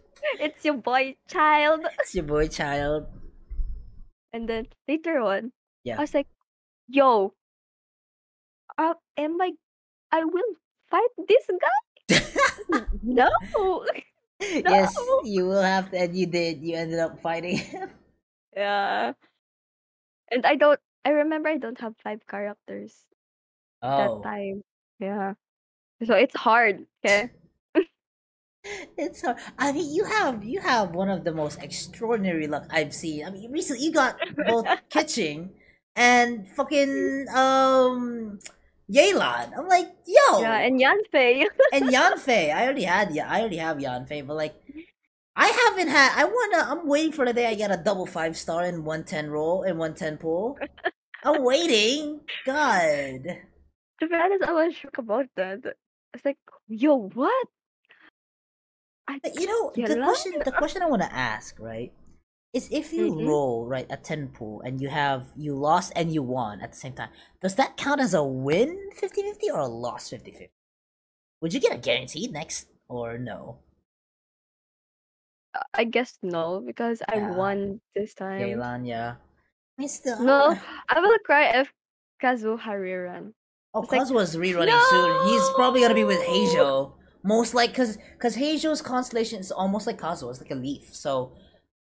it's 0.39 0.63
your 0.63 0.75
boy 0.77 1.15
Childe. 1.27 1.85
it's 1.99 2.15
your 2.15 2.23
boy, 2.23 2.47
Childe. 2.47 3.07
And 4.31 4.47
then 4.49 4.67
later 4.87 5.19
on, 5.19 5.51
Yeah. 5.83 5.97
I 5.97 6.01
was 6.01 6.13
like, 6.13 6.27
yo, 6.87 7.33
uh, 8.77 8.93
am 9.17 9.41
I, 9.41 9.51
I 10.11 10.23
will 10.23 10.53
fight 10.89 11.09
this 11.27 11.45
guy? 11.49 12.19
no. 13.03 13.29
yes, 14.67 15.15
you 15.23 15.45
will 15.45 15.61
have 15.61 15.89
to, 15.91 15.97
and 15.99 16.15
you 16.15 16.25
did. 16.27 16.61
You 16.63 16.75
ended 16.75 16.99
up 16.99 17.19
fighting 17.21 17.57
him. 17.57 17.89
Yeah. 18.55 19.13
And 20.31 20.45
I 20.45 20.55
don't, 20.55 20.79
I 21.05 21.11
remember 21.11 21.47
I 21.49 21.57
don't 21.57 21.79
have 21.79 21.95
five 21.97 22.25
characters 22.27 23.05
at 23.83 23.95
that 23.97 24.11
Oh, 24.11 24.21
time. 24.23 24.63
Yeah. 24.99 25.35
So 26.05 26.15
it's 26.15 26.35
hard, 26.35 26.87
okay? 27.05 27.31
it's 28.97 29.21
hard. 29.21 29.37
I 29.57 29.71
mean, 29.71 29.93
you 29.93 30.05
have 30.05 30.43
you 30.43 30.59
have 30.61 30.91
one 30.91 31.09
of 31.09 31.23
the 31.23 31.33
most 31.33 31.61
extraordinary 31.61 32.47
luck 32.47 32.65
I've 32.69 32.93
seen. 32.93 33.25
I 33.25 33.29
mean, 33.29 33.51
recently 33.51 33.83
you 33.85 33.91
got 33.91 34.19
both 34.45 34.67
catching 34.89 35.51
and 35.95 36.47
fucking 36.49 37.27
um 37.33 38.39
Yelan. 38.91 39.57
I'm 39.57 39.67
like, 39.67 39.95
yo, 40.05 40.41
Yeah, 40.41 40.59
and 40.59 40.79
Yanfei. 40.79 41.45
and 41.73 41.89
Yanfei. 41.89 42.53
I 42.53 42.63
already 42.65 42.83
had 42.83 43.13
yeah, 43.15 43.29
I 43.29 43.39
already 43.41 43.57
have 43.57 43.77
Yanfei, 43.77 44.25
but 44.25 44.35
like 44.35 44.55
I 45.35 45.47
haven't 45.47 45.89
had 45.89 46.11
I 46.15 46.25
wanna 46.25 46.71
I'm 46.71 46.87
waiting 46.87 47.11
for 47.11 47.25
the 47.25 47.33
day 47.33 47.47
I 47.47 47.55
get 47.55 47.71
a 47.71 47.77
double 47.77 48.05
five 48.05 48.37
star 48.37 48.65
in 48.65 48.83
one 48.83 49.03
ten 49.03 49.29
roll 49.29 49.63
and 49.63 49.77
one 49.79 49.95
ten 49.95 50.17
pull. 50.17 50.57
I'm 51.23 51.43
waiting. 51.43 52.19
God. 52.45 53.23
to 53.23 54.07
be 54.07 54.15
honest, 54.15 54.43
I 54.43 54.51
was 54.51 54.75
shocked 54.75 54.97
about 54.99 55.25
that. 55.37 55.59
It's 56.13 56.25
like, 56.25 56.37
yo, 56.67 57.09
what? 57.13 57.47
I, 59.07 59.19
you 59.35 59.47
know, 59.47 59.71
the 59.75 60.01
question 60.01 60.33
the 60.43 60.51
question 60.51 60.81
I 60.81 60.87
wanna 60.87 61.09
ask, 61.11 61.59
right? 61.59 61.93
Is 62.53 62.69
if 62.71 62.93
you 62.93 63.09
Mhm. 63.11 63.25
roll 63.25 63.65
right 63.65 63.87
a 63.89 63.97
ten 63.97 64.29
pool 64.29 64.61
and 64.61 64.79
you 64.79 64.87
have 64.89 65.33
you 65.35 65.55
lost 65.57 65.91
and 65.95 66.13
you 66.13 66.21
won 66.21 66.61
at 66.61 66.71
the 66.71 66.77
same 66.77 66.93
time, 66.93 67.09
does 67.41 67.55
that 67.55 67.77
count 67.77 67.99
as 67.99 68.13
a 68.13 68.23
win 68.23 68.91
50-50 68.93 69.49
or 69.49 69.59
a 69.59 69.67
loss 69.67 70.09
50-50? 70.09 70.51
Would 71.41 71.53
you 71.53 71.59
get 71.59 71.73
a 71.73 71.77
guaranteed 71.79 72.31
next 72.31 72.67
or 72.87 73.17
no? 73.17 73.57
I 75.73 75.83
guess 75.83 76.17
no, 76.21 76.61
because 76.65 77.01
I 77.07 77.17
won 77.31 77.81
this 77.95 78.13
time. 78.13 78.41
Yelan, 78.41 78.87
yeah. 78.87 79.15
I 79.79 79.87
still, 79.87 80.19
No, 80.19 80.55
I 80.89 80.99
will 80.99 81.17
cry 81.25 81.59
if 81.59 81.73
Kazuha 82.21 82.73
rerun. 82.77 83.33
Oh, 83.73 83.81
It's 83.81 83.91
like, 83.91 84.01
rerunning 84.03 84.89
soon. 84.89 85.27
He's 85.27 85.49
probably 85.55 85.81
gonna 85.81 85.95
be 85.95 86.03
with 86.03 86.21
Heizou. 86.21 86.93
Most 87.23 87.53
like, 87.55 87.73
cause, 87.73 87.97
cause 88.19 88.35
Heizou's 88.35 88.81
constellation 88.81 89.39
is 89.39 89.51
almost 89.51 89.87
like 89.87 89.97
Kazuha. 89.97 90.29
It's 90.29 90.41
like 90.41 90.51
a 90.51 90.55
leaf. 90.55 90.93
So, 90.93 91.33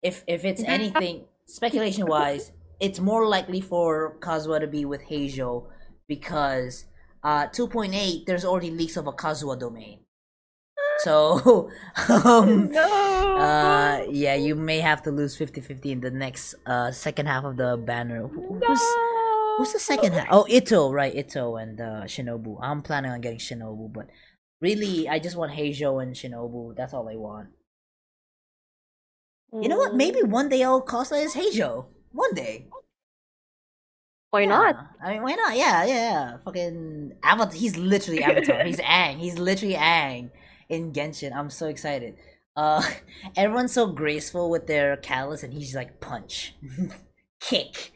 if 0.03 0.25
if 0.27 0.45
it's 0.45 0.63
anything, 0.65 1.25
speculation 1.47 2.07
wise, 2.07 2.53
it's 2.81 3.01
more 3.01 3.27
likely 3.27 3.61
for 3.61 4.19
Kazuha 4.21 4.61
to 4.61 4.67
be 4.67 4.85
with 4.85 5.03
Heizou 5.03 5.67
because 6.09 6.87
uh 7.23 7.47
2.8 7.49 8.27
there's 8.27 8.45
already 8.45 8.71
leaks 8.71 8.97
of 8.97 9.07
a 9.07 9.13
Kazuha 9.13 9.59
domain. 9.59 10.01
So, 10.99 11.71
um, 12.09 12.71
no. 12.71 13.37
uh, 13.37 14.05
yeah, 14.11 14.35
you 14.35 14.55
may 14.55 14.79
have 14.81 15.03
to 15.03 15.11
lose 15.11 15.37
50-50 15.37 15.87
in 15.87 16.01
the 16.01 16.11
next 16.11 16.55
uh 16.67 16.91
second 16.93 17.27
half 17.27 17.45
of 17.45 17.57
the 17.57 17.77
banner. 17.77 18.29
Who- 18.29 18.59
no. 18.61 18.67
Who's 18.67 18.83
Who's 19.59 19.73
the 19.75 19.81
second 19.81 20.15
half? 20.15 20.29
Oh, 20.31 20.47
Itto, 20.49 20.91
right? 20.93 21.15
Itto 21.15 21.61
and 21.63 21.79
uh, 21.81 22.03
Shinobu. 22.05 22.59
I'm 22.63 22.81
planning 22.83 23.11
on 23.11 23.21
getting 23.21 23.39
Shinobu, 23.39 23.93
but 23.93 24.09
really, 24.63 25.09
I 25.09 25.19
just 25.19 25.37
want 25.37 25.53
Heizou 25.53 26.03
and 26.03 26.15
Shinobu. 26.15 26.75
That's 26.75 26.95
all 26.95 27.07
I 27.09 27.17
want. 27.17 27.49
You 29.53 29.69
know 29.69 29.77
what? 29.77 29.95
Maybe 29.95 30.23
one 30.23 30.49
day 30.49 30.63
I'll 30.63 30.81
cosplay 30.83 31.25
as 31.25 31.35
Heizou. 31.35 31.87
One 32.13 32.35
day. 32.35 32.69
Why 34.31 34.47
not? 34.47 34.77
I 35.05 35.13
mean, 35.13 35.23
why 35.23 35.35
not? 35.35 35.55
Yeah, 35.57 35.85
yeah, 35.85 35.95
yeah. 35.95 36.37
Fucking 36.39 37.13
Avatar. 37.23 37.53
He's 37.53 37.77
literally 37.77 38.23
Avatar. 38.25 38.65
He's 38.65 38.79
Aang. 38.79 39.19
He's 39.19 39.39
literally 39.39 39.75
Aang 39.75 40.31
in 40.71 40.93
Genshin. 40.93 41.35
I'm 41.37 41.51
so 41.51 41.69
excited. 41.69 42.17
Uh, 42.57 42.83
everyone's 43.37 43.73
so 43.73 43.87
graceful 43.89 44.49
with 44.49 44.67
their 44.67 44.97
callus, 44.97 45.43
and 45.43 45.53
he's 45.53 45.75
like 45.75 46.01
punch, 46.01 46.55
kick. 47.41 47.93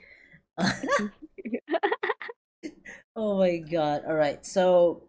oh 3.16 3.38
my 3.38 3.56
god! 3.56 4.02
All 4.06 4.14
right, 4.14 4.44
so 4.44 5.04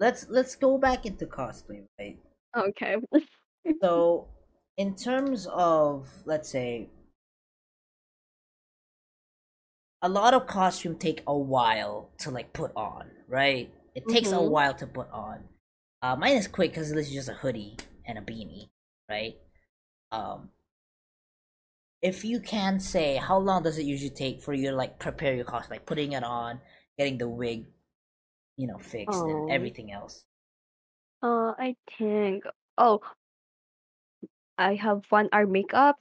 let's 0.00 0.26
let's 0.30 0.56
go 0.56 0.78
back 0.78 1.04
into 1.04 1.26
cosplay, 1.26 1.84
right? 1.98 2.18
Okay. 2.56 2.96
So, 3.80 4.28
in 4.76 4.94
terms 4.94 5.46
of, 5.46 6.08
let's 6.24 6.48
say, 6.48 6.88
a 10.02 10.08
lot 10.08 10.34
of 10.34 10.46
costume 10.46 10.96
take 10.96 11.22
a 11.26 11.36
while 11.36 12.10
to 12.18 12.30
like 12.30 12.52
put 12.52 12.70
on, 12.76 13.10
right? 13.28 13.72
It 13.94 14.08
takes 14.08 14.32
a 14.32 14.40
Mhm. 14.40 14.42
while 14.42 14.74
to 14.74 14.86
put 14.86 15.10
on. 15.10 15.48
Uh, 16.02 16.16
mine 16.16 16.36
is 16.36 16.48
quick 16.48 16.72
because 16.72 16.92
this 16.92 17.08
is 17.08 17.14
just 17.14 17.28
a 17.28 17.34
hoodie 17.34 17.76
and 18.06 18.18
a 18.18 18.20
beanie, 18.20 18.68
right? 19.08 19.36
Um, 20.12 20.50
if 22.02 22.24
you 22.24 22.38
can 22.40 22.78
say, 22.78 23.16
how 23.16 23.36
long 23.38 23.62
does 23.64 23.78
it 23.78 23.84
usually 23.84 24.10
take 24.10 24.40
for 24.42 24.52
you 24.52 24.70
to 24.70 24.76
like 24.76 24.98
prepare 25.00 25.34
your 25.34 25.44
costume, 25.44 25.72
like 25.72 25.86
putting 25.86 26.12
it 26.12 26.22
on, 26.22 26.60
getting 26.98 27.18
the 27.18 27.28
wig, 27.28 27.66
you 28.56 28.66
know, 28.68 28.78
fixed 28.78 29.26
and 29.26 29.42
Oh. 29.42 29.48
everything 29.48 29.92
else? 29.92 30.26
Uh, 31.22 31.54
I 31.58 31.76
think. 31.98 32.44
Oh, 32.78 33.00
I 34.58 34.74
have 34.74 35.04
one 35.10 35.28
hour 35.32 35.46
makeup. 35.46 35.96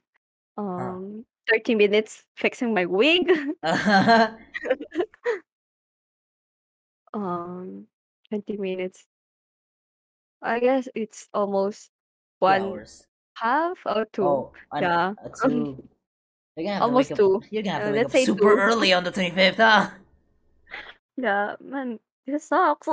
Um, 0.58 1.26
30 1.50 1.76
minutes 1.76 2.24
fixing 2.38 2.74
my 2.74 2.86
wig. 2.86 3.30
Um, 7.14 7.86
20 8.30 8.58
minutes. 8.58 9.06
I 10.42 10.60
guess 10.60 10.88
it's 10.96 11.30
almost 11.34 11.92
one 12.40 12.84
half 13.36 13.78
or 13.86 14.06
two. 14.12 14.26
Oh, 14.26 14.52
Yeah. 14.80 15.14
two. 15.44 15.78
You're 16.56 16.66
gonna 16.66 16.74
have 16.74 16.82
Almost 16.84 17.10
to 17.10 17.14
wake 17.14 17.18
two. 17.18 17.36
up. 17.36 17.44
You're 17.52 17.64
gonna 17.64 17.74
have 17.80 17.84
Uh, 17.84 17.92
wake 17.92 17.96
let's 17.98 18.06
up 18.08 18.12
say 18.14 18.26
super 18.26 18.42
two. 18.42 18.58
early 18.60 18.94
on 18.94 19.04
the 19.04 19.12
twenty 19.12 19.30
fifth, 19.32 19.58
huh? 19.58 19.90
Yeah, 21.18 21.56
man, 21.62 22.00
this 22.26 22.46
sucks. 22.46 22.88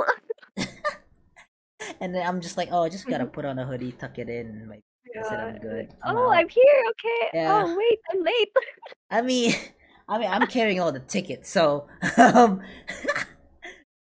and 1.99 2.13
then 2.15 2.25
I'm 2.25 2.41
just 2.41 2.57
like, 2.57 2.69
oh, 2.71 2.83
I 2.83 2.89
just 2.89 3.07
gotta 3.07 3.25
put 3.25 3.45
on 3.45 3.57
a 3.59 3.65
hoodie, 3.65 3.91
tuck 3.91 4.19
it 4.19 4.29
in, 4.29 4.69
like, 4.69 4.83
I 5.17 5.27
said 5.27 5.39
I'm 5.39 5.57
good. 5.59 5.89
I'm 6.03 6.17
oh, 6.17 6.31
out." 6.31 6.37
I'm 6.37 6.49
here. 6.49 6.83
Okay. 6.89 7.29
Yeah. 7.33 7.63
Oh, 7.65 7.77
wait, 7.77 7.99
I'm 8.11 8.23
late. 8.23 8.49
I 9.11 9.21
mean, 9.21 9.53
I 10.07 10.17
mean, 10.17 10.29
I'm 10.29 10.47
carrying 10.47 10.79
all 10.79 10.91
the 10.91 10.99
tickets, 10.99 11.49
so 11.49 11.87
um, 12.17 12.61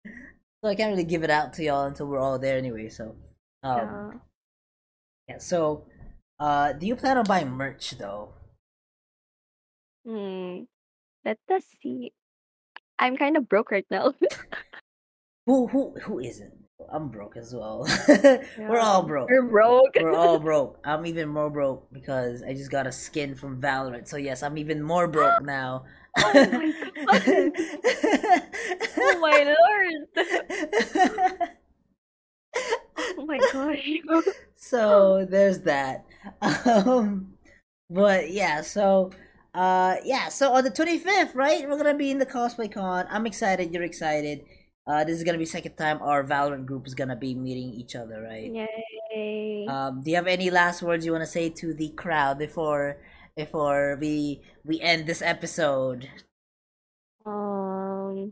so 0.06 0.70
I 0.70 0.76
can't 0.76 0.92
really 0.92 1.04
give 1.04 1.24
it 1.24 1.30
out 1.30 1.54
to 1.54 1.64
y'all 1.64 1.86
until 1.86 2.08
we're 2.08 2.20
all 2.20 2.40
there 2.40 2.58
anyway. 2.58 2.90
So, 2.90 3.16
um, 3.64 3.78
Yeah. 3.78 4.12
yeah. 5.30 5.38
So, 5.40 5.86
uh, 6.40 6.74
do 6.74 6.86
you 6.86 6.96
plan 6.96 7.18
on 7.18 7.26
buying 7.26 7.52
merch 7.52 7.92
though? 7.98 8.34
Hmm. 10.06 10.64
Let 11.24 11.40
us 11.52 11.64
see. 11.82 12.14
I'm 13.00 13.18
kind 13.18 13.36
of 13.38 13.50
broke 13.50 13.72
right 13.72 13.88
now. 13.90 14.14
Who 15.46 15.68
who 15.68 15.96
who 16.04 16.20
isn't? 16.20 16.65
I'm 16.92 17.10
broke 17.10 17.38
as 17.38 17.54
well. 17.54 17.88
We're 18.58 18.80
all 18.80 19.04
broke. 19.04 19.30
We're 19.30 19.44
broke. 19.44 19.96
We're 20.00 20.14
all 20.14 20.40
broke. 20.50 20.80
I'm 20.84 21.06
even 21.06 21.30
more 21.30 21.50
broke 21.50 21.92
because 21.92 22.44
I 22.44 22.54
just 22.54 22.72
got 22.72 22.88
a 22.88 22.92
skin 22.92 23.36
from 23.36 23.62
Valorant. 23.62 24.08
So 24.08 24.18
yes, 24.18 24.44
I'm 24.44 24.58
even 24.58 24.82
more 24.82 25.08
broke 25.08 25.42
now. 25.44 25.86
Oh 26.18 26.34
my 26.34 26.74
god. 27.06 28.42
Oh 28.98 29.20
my 29.20 29.56
lord. 29.56 30.08
Oh 33.18 33.26
my 33.26 33.42
gosh. 33.52 33.90
so 34.56 35.26
there's 35.30 35.60
that. 35.62 36.06
Um, 36.42 37.34
but 37.90 38.32
yeah, 38.32 38.62
so 38.62 39.12
uh, 39.54 39.98
yeah. 40.04 40.30
So 40.30 40.54
on 40.54 40.64
the 40.64 40.70
twenty 40.72 40.98
fifth, 40.98 41.36
right? 41.36 41.68
We're 41.68 41.78
gonna 41.78 41.96
be 41.96 42.12
in 42.12 42.20
the 42.20 42.26
cosplay 42.26 42.72
con. 42.72 43.06
I'm 43.10 43.26
excited. 43.26 43.74
You're 43.74 43.84
excited. 43.84 44.46
Uh, 44.88 45.04
this 45.04 45.18
is 45.18 45.24
gonna 45.24 45.38
be 45.38 45.46
second 45.46 45.76
time 45.76 46.00
our 46.02 46.24
Valorant 46.24 46.66
group 46.66 46.86
is 46.86 46.94
gonna 46.94 47.16
be 47.16 47.34
meeting 47.34 47.74
each 47.74 47.96
other, 47.96 48.22
right? 48.22 48.52
Yay. 49.12 49.66
Um, 49.68 50.02
do 50.02 50.12
you 50.12 50.16
have 50.16 50.28
any 50.28 50.50
last 50.52 50.84
words 50.84 51.06
you 51.06 51.12
want 51.12 51.24
to 51.24 51.30
say 51.30 51.50
to 51.50 51.74
the 51.74 51.90
crowd 51.90 52.38
before 52.38 52.98
before 53.36 53.98
we 54.00 54.42
we 54.64 54.80
end 54.82 55.08
this 55.08 55.22
episode? 55.24 56.08
Um, 57.26 58.32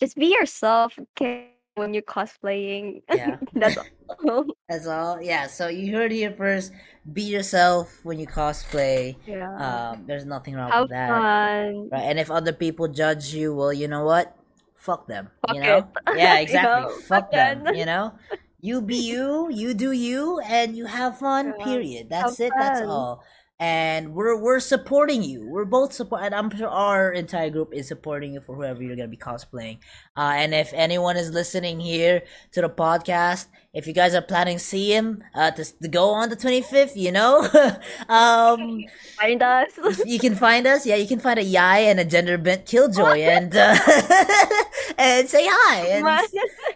just 0.00 0.16
be 0.16 0.26
yourself, 0.26 0.98
okay? 1.16 1.48
When 1.74 1.94
you're 1.94 2.02
cosplaying. 2.02 3.00
Yeah. 3.10 3.38
That's 3.54 3.78
all. 3.78 4.44
That's 4.68 4.86
all. 4.86 5.22
Yeah. 5.22 5.46
So 5.46 5.68
you 5.68 5.96
heard 5.96 6.12
here 6.12 6.34
first. 6.36 6.70
Be 7.14 7.22
yourself 7.22 7.88
when 8.04 8.18
you 8.20 8.26
cosplay. 8.26 9.16
yeah. 9.26 9.48
Um, 9.56 10.04
there's 10.06 10.26
nothing 10.26 10.52
wrong 10.54 10.70
Have 10.70 10.82
with 10.82 10.90
that. 10.90 11.08
fun. 11.08 11.88
Right. 11.88 12.02
And 12.02 12.18
if 12.20 12.30
other 12.30 12.52
people 12.52 12.88
judge 12.88 13.32
you, 13.32 13.54
well, 13.54 13.72
you 13.72 13.88
know 13.88 14.04
what? 14.04 14.36
Fuck 14.82 15.06
them. 15.06 15.30
Fuck 15.46 15.54
you 15.54 15.62
know? 15.62 15.78
it. 15.78 15.86
Yeah, 16.18 16.34
You 16.38 16.42
exactly. 16.42 16.82
know, 16.90 16.98
Fuck 17.06 17.30
them. 17.30 17.70
You 17.74 17.86
know? 17.86 18.12
You 18.60 18.82
be 18.82 18.96
you, 18.96 19.48
you 19.50 19.74
do 19.74 19.92
you, 19.92 20.40
and 20.40 20.76
you 20.76 20.86
have 20.86 21.18
fun, 21.18 21.54
Yeah. 21.58 21.64
period. 21.64 22.10
That's 22.10 22.38
Have 22.38 22.46
it, 22.50 22.52
that's 22.58 22.80
all. 22.82 23.22
And 23.62 24.12
we're 24.16 24.36
we're 24.36 24.58
supporting 24.58 25.22
you. 25.22 25.46
We're 25.46 25.64
both 25.64 25.92
support 25.92 26.22
and 26.24 26.34
I'm 26.34 26.50
sure 26.50 26.66
our 26.66 27.12
entire 27.12 27.48
group 27.48 27.72
is 27.72 27.86
supporting 27.86 28.34
you 28.34 28.40
for 28.40 28.56
whoever 28.56 28.82
you're 28.82 28.96
gonna 28.96 29.06
be 29.06 29.16
cosplaying. 29.16 29.78
Uh 30.16 30.32
and 30.42 30.52
if 30.52 30.72
anyone 30.74 31.16
is 31.16 31.30
listening 31.30 31.78
here 31.78 32.22
to 32.54 32.60
the 32.60 32.68
podcast, 32.68 33.46
if 33.72 33.86
you 33.86 33.92
guys 33.92 34.16
are 34.16 34.22
planning 34.32 34.58
to 34.58 34.64
see 34.64 34.92
him 34.92 35.22
uh 35.36 35.52
to, 35.52 35.62
to 35.80 35.86
go 35.86 36.10
on 36.10 36.28
the 36.28 36.34
twenty 36.34 36.60
fifth, 36.60 36.96
you 36.96 37.12
know, 37.12 37.36
um 38.08 38.82
Find 39.20 39.40
us. 39.42 39.70
you 40.06 40.18
can 40.18 40.34
find 40.34 40.66
us. 40.66 40.84
Yeah, 40.84 40.96
you 40.96 41.06
can 41.06 41.20
find 41.20 41.38
a 41.38 41.44
Yae 41.44 41.86
and 41.90 42.00
a 42.00 42.04
gender 42.04 42.38
bent 42.38 42.66
killjoy 42.66 43.20
and 43.36 43.54
uh, 43.54 43.76
and 44.98 45.28
say 45.28 45.46
hi 45.48 45.76
and, 45.86 46.04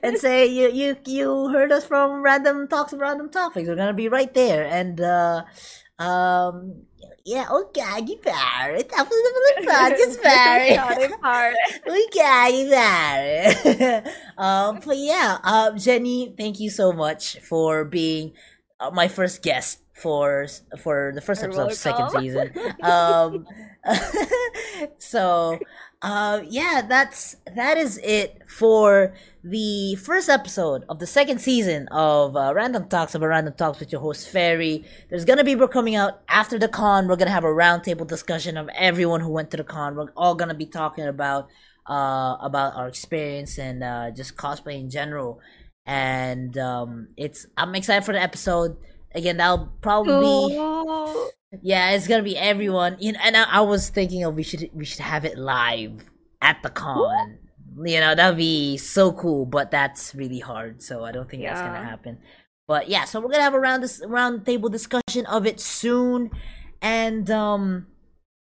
and 0.05 0.19
say 0.19 0.47
you 0.47 0.71
you 0.71 0.97
you 1.05 1.49
heard 1.49 1.73
us 1.73 1.85
from 1.85 2.23
random 2.23 2.69
talks 2.69 2.93
of 2.93 3.01
random 3.01 3.29
topics. 3.29 3.67
We're 3.69 3.75
gonna 3.75 3.93
be 4.05 4.09
right 4.09 4.33
there 4.33 4.65
and 4.67 5.01
uh 5.01 5.43
um 5.99 6.83
yeah 7.25 7.49
okay 7.51 8.05
Barrett 8.23 8.89
tapos 8.93 9.17
na 9.17 9.31
pala 9.33 9.49
yung 9.49 9.65
podcast 9.67 10.17
Barrett 10.23 10.77
Sorry, 10.77 11.09
pare. 11.23 11.55
okay 11.89 12.69
Barrett 12.69 14.07
um 14.39 14.79
but 14.85 14.99
yeah 14.99 15.39
um 15.43 15.79
Jennie 15.79 16.35
thank 16.37 16.61
you 16.61 16.69
so 16.69 16.93
much 16.93 17.41
for 17.41 17.85
being 17.85 18.33
uh, 18.81 18.91
my 18.93 19.09
first 19.09 19.43
guest 19.43 19.81
for 19.97 20.47
for 20.79 21.13
the 21.15 21.21
first 21.21 21.43
episode 21.43 21.71
of 21.71 21.75
second 21.75 22.11
season. 22.11 22.53
Um 22.83 23.47
so 24.99 25.59
uh 26.07 26.41
yeah 26.49 26.83
that's 26.89 27.35
that 27.57 27.77
is 27.77 27.99
it 27.99 28.41
for 28.49 29.13
the 29.43 29.97
first 29.97 30.29
episode 30.29 30.85
of 30.89 31.01
the 31.01 31.07
second 31.07 31.41
season 31.41 31.89
of 31.89 32.37
uh, 32.37 32.53
random 32.55 32.89
talks 32.89 33.17
about 33.17 33.27
random 33.27 33.53
talks 33.55 33.81
with 33.81 33.91
your 33.91 34.01
host 34.01 34.29
Ferry 34.29 34.85
there's 35.11 35.25
gonna 35.25 35.43
be 35.43 35.57
more 35.57 35.67
coming 35.67 35.97
out 35.97 36.21
after 36.29 36.59
the 36.61 36.69
con. 36.69 37.09
We're 37.09 37.17
gonna 37.17 37.33
have 37.33 37.43
a 37.43 37.49
roundtable 37.49 38.07
discussion 38.07 38.57
of 38.57 38.69
everyone 38.77 39.21
who 39.21 39.31
went 39.31 39.51
to 39.51 39.57
the 39.57 39.65
con. 39.65 39.97
We're 39.97 40.13
all 40.17 40.37
gonna 40.37 40.55
be 40.55 40.67
talking 40.67 41.07
about 41.09 41.49
uh 41.89 42.37
about 42.41 42.77
our 42.77 42.87
experience 42.87 43.59
and 43.59 43.83
uh 43.83 44.13
just 44.13 44.37
cosplay 44.37 44.79
in 44.79 44.91
general. 44.91 45.41
And 45.87 46.57
um 46.57 47.09
it's 47.17 47.47
i'm 47.57 47.75
excited 47.75 48.05
for 48.05 48.13
the 48.13 48.23
episode. 48.23 48.77
Again 49.13 49.39
that'll 49.39 49.73
probably 49.81 50.51
be. 50.51 50.57
Yeah, 51.63 51.91
it's 51.91 52.07
gonna 52.07 52.23
be 52.23 52.37
everyone. 52.37 52.97
You 53.01 53.13
know, 53.13 53.21
and 53.23 53.37
I, 53.37 53.45
I 53.45 53.61
was 53.61 53.89
thinking 53.89 54.25
of 54.25 54.35
we 54.35 54.43
should 54.43 54.71
we 54.73 54.85
should 54.85 55.01
have 55.01 55.25
it 55.25 55.39
live 55.39 56.11
at 56.43 56.63
the 56.63 56.71
con. 56.71 57.39
You 57.85 58.01
know, 58.01 58.15
that'd 58.15 58.39
be 58.39 58.79
so 58.79 59.13
cool, 59.13 59.45
but 59.45 59.71
that's 59.71 60.15
really 60.15 60.41
hard. 60.41 60.83
So 60.83 61.05
I 61.05 61.13
don't 61.13 61.29
think 61.29 61.43
that's 61.43 61.61
gonna 61.61 61.85
happen. 61.85 62.19
But 62.67 62.89
yeah, 62.89 63.05
so 63.05 63.21
we're 63.21 63.29
gonna 63.29 63.43
have 63.43 63.55
a 63.55 63.61
round 63.61 63.83
this 63.83 64.03
round 64.07 64.45
table 64.45 64.69
discussion 64.69 65.27
of 65.27 65.47
it 65.47 65.61
soon, 65.61 66.31
and 66.83 67.31
um, 67.31 67.87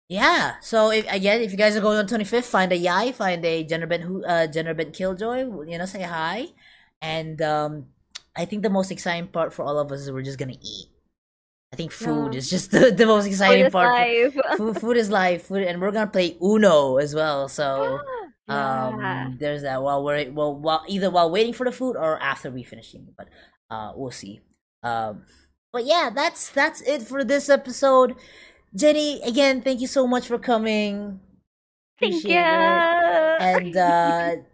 yeah. 0.08 0.54
So 0.60 0.90
if 0.90 1.04
again, 1.12 1.42
if 1.42 1.50
you 1.50 1.58
guys 1.58 1.76
are 1.76 1.80
going 1.80 1.98
on 1.98 2.06
twenty 2.06 2.24
fifth, 2.24 2.46
find 2.46 2.72
a 2.72 2.78
yae, 2.78 3.12
find 3.12 3.44
a 3.44 3.64
gender 3.64 3.86
bent 3.86 4.04
who 4.04 4.24
uh 4.24 4.46
gender 4.46 4.72
bent 4.72 4.94
killjoy. 4.94 5.40
You 5.66 5.78
know, 5.78 5.86
say 5.86 6.02
hi, 6.02 6.46
and 7.02 7.42
um, 7.42 7.86
I 8.36 8.44
think 8.46 8.62
the 8.62 8.70
most 8.70 8.90
exciting 8.90 9.28
part 9.28 9.52
for 9.52 9.64
all 9.64 9.78
of 9.78 9.92
us 9.92 10.00
is 10.00 10.12
we're 10.12 10.22
just 10.22 10.38
gonna 10.38 10.56
eat. 10.62 10.88
I 11.74 11.76
think 11.76 11.90
food 11.90 12.32
Yeah. 12.34 12.38
is 12.38 12.48
just 12.48 12.70
the, 12.74 12.90
the 12.92 13.04
most 13.06 13.26
exciting 13.26 13.64
this 13.64 13.72
part. 13.72 13.90
food, 14.56 14.78
food 14.80 14.96
is 14.96 15.10
life 15.10 15.46
food 15.50 15.64
and 15.66 15.80
we're 15.82 15.90
gonna 15.90 16.06
play 16.06 16.36
uno 16.40 16.98
as 16.98 17.14
well 17.14 17.48
so 17.48 17.98
Yeah. 18.46 18.86
um 18.86 19.36
there's 19.40 19.62
that 19.62 19.82
while 19.82 20.04
we're 20.04 20.30
well 20.30 20.54
while 20.54 20.84
either 20.86 21.10
while 21.10 21.30
waiting 21.30 21.52
for 21.52 21.64
the 21.64 21.72
food 21.72 21.96
or 21.96 22.20
after 22.22 22.50
we 22.50 22.62
finish 22.62 22.94
eating 22.94 23.12
but 23.16 23.26
uh 23.70 23.90
we'll 23.96 24.12
see 24.12 24.40
um 24.84 25.24
but 25.72 25.84
yeah 25.84 26.10
that's 26.14 26.50
that's 26.50 26.80
it 26.82 27.02
for 27.02 27.24
this 27.24 27.48
episode 27.48 28.14
jennie 28.76 29.20
again 29.22 29.62
thank 29.62 29.80
you 29.80 29.86
so 29.88 30.06
much 30.06 30.28
for 30.28 30.38
coming 30.38 31.18
Thank 31.98 32.14
Appreciate 32.22 32.34
you. 32.34 32.40
it. 32.40 33.42
and 33.50 33.76
uh 33.76 34.36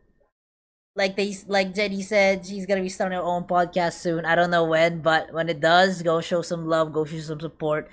like 0.97 1.17
they 1.17 1.35
like 1.47 1.75
jennie 1.75 2.03
said 2.03 2.45
she's 2.45 2.67
gonna 2.67 2.83
be 2.83 2.89
starting 2.89 3.17
her 3.19 3.25
own 3.25 3.45
podcast 3.45 3.95
soon. 3.95 4.25
I 4.25 4.35
don't 4.35 4.51
know 4.51 4.65
when 4.65 5.01
but 5.03 5.33
when 5.33 5.49
it 5.49 5.61
does 5.61 6.03
go 6.03 6.21
show 6.21 6.43
some 6.43 6.67
love 6.67 6.93
go 6.93 7.05
show 7.05 7.21
some 7.21 7.41
support. 7.41 7.91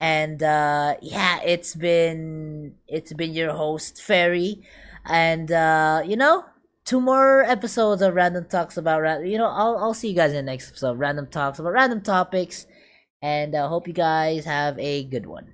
And 0.00 0.42
uh 0.42 0.96
yeah 1.02 1.40
it's 1.42 1.74
been 1.74 2.74
it's 2.88 3.12
been 3.12 3.32
your 3.34 3.52
host 3.52 4.02
Ferry. 4.02 4.62
And 5.06 5.50
uh 5.50 6.02
you 6.06 6.16
know 6.16 6.44
two 6.84 7.00
more 7.00 7.42
episodes 7.44 8.02
of 8.02 8.14
random 8.14 8.46
talks 8.46 8.76
about 8.76 9.00
ra- 9.02 9.18
you 9.18 9.38
know 9.38 9.46
i'll 9.48 9.78
i'll 9.78 9.94
see 9.94 10.10
you 10.10 10.14
guys 10.16 10.30
in 10.32 10.36
the 10.36 10.42
next 10.42 10.68
episode 10.68 10.98
random 10.98 11.26
talks 11.26 11.58
about 11.58 11.72
random 11.72 12.02
topics. 12.02 12.66
And 13.22 13.54
i 13.56 13.60
uh, 13.60 13.68
hope 13.68 13.88
you 13.88 13.94
guys 13.94 14.44
have 14.44 14.78
a 14.78 15.04
good 15.04 15.26
one 15.26 15.53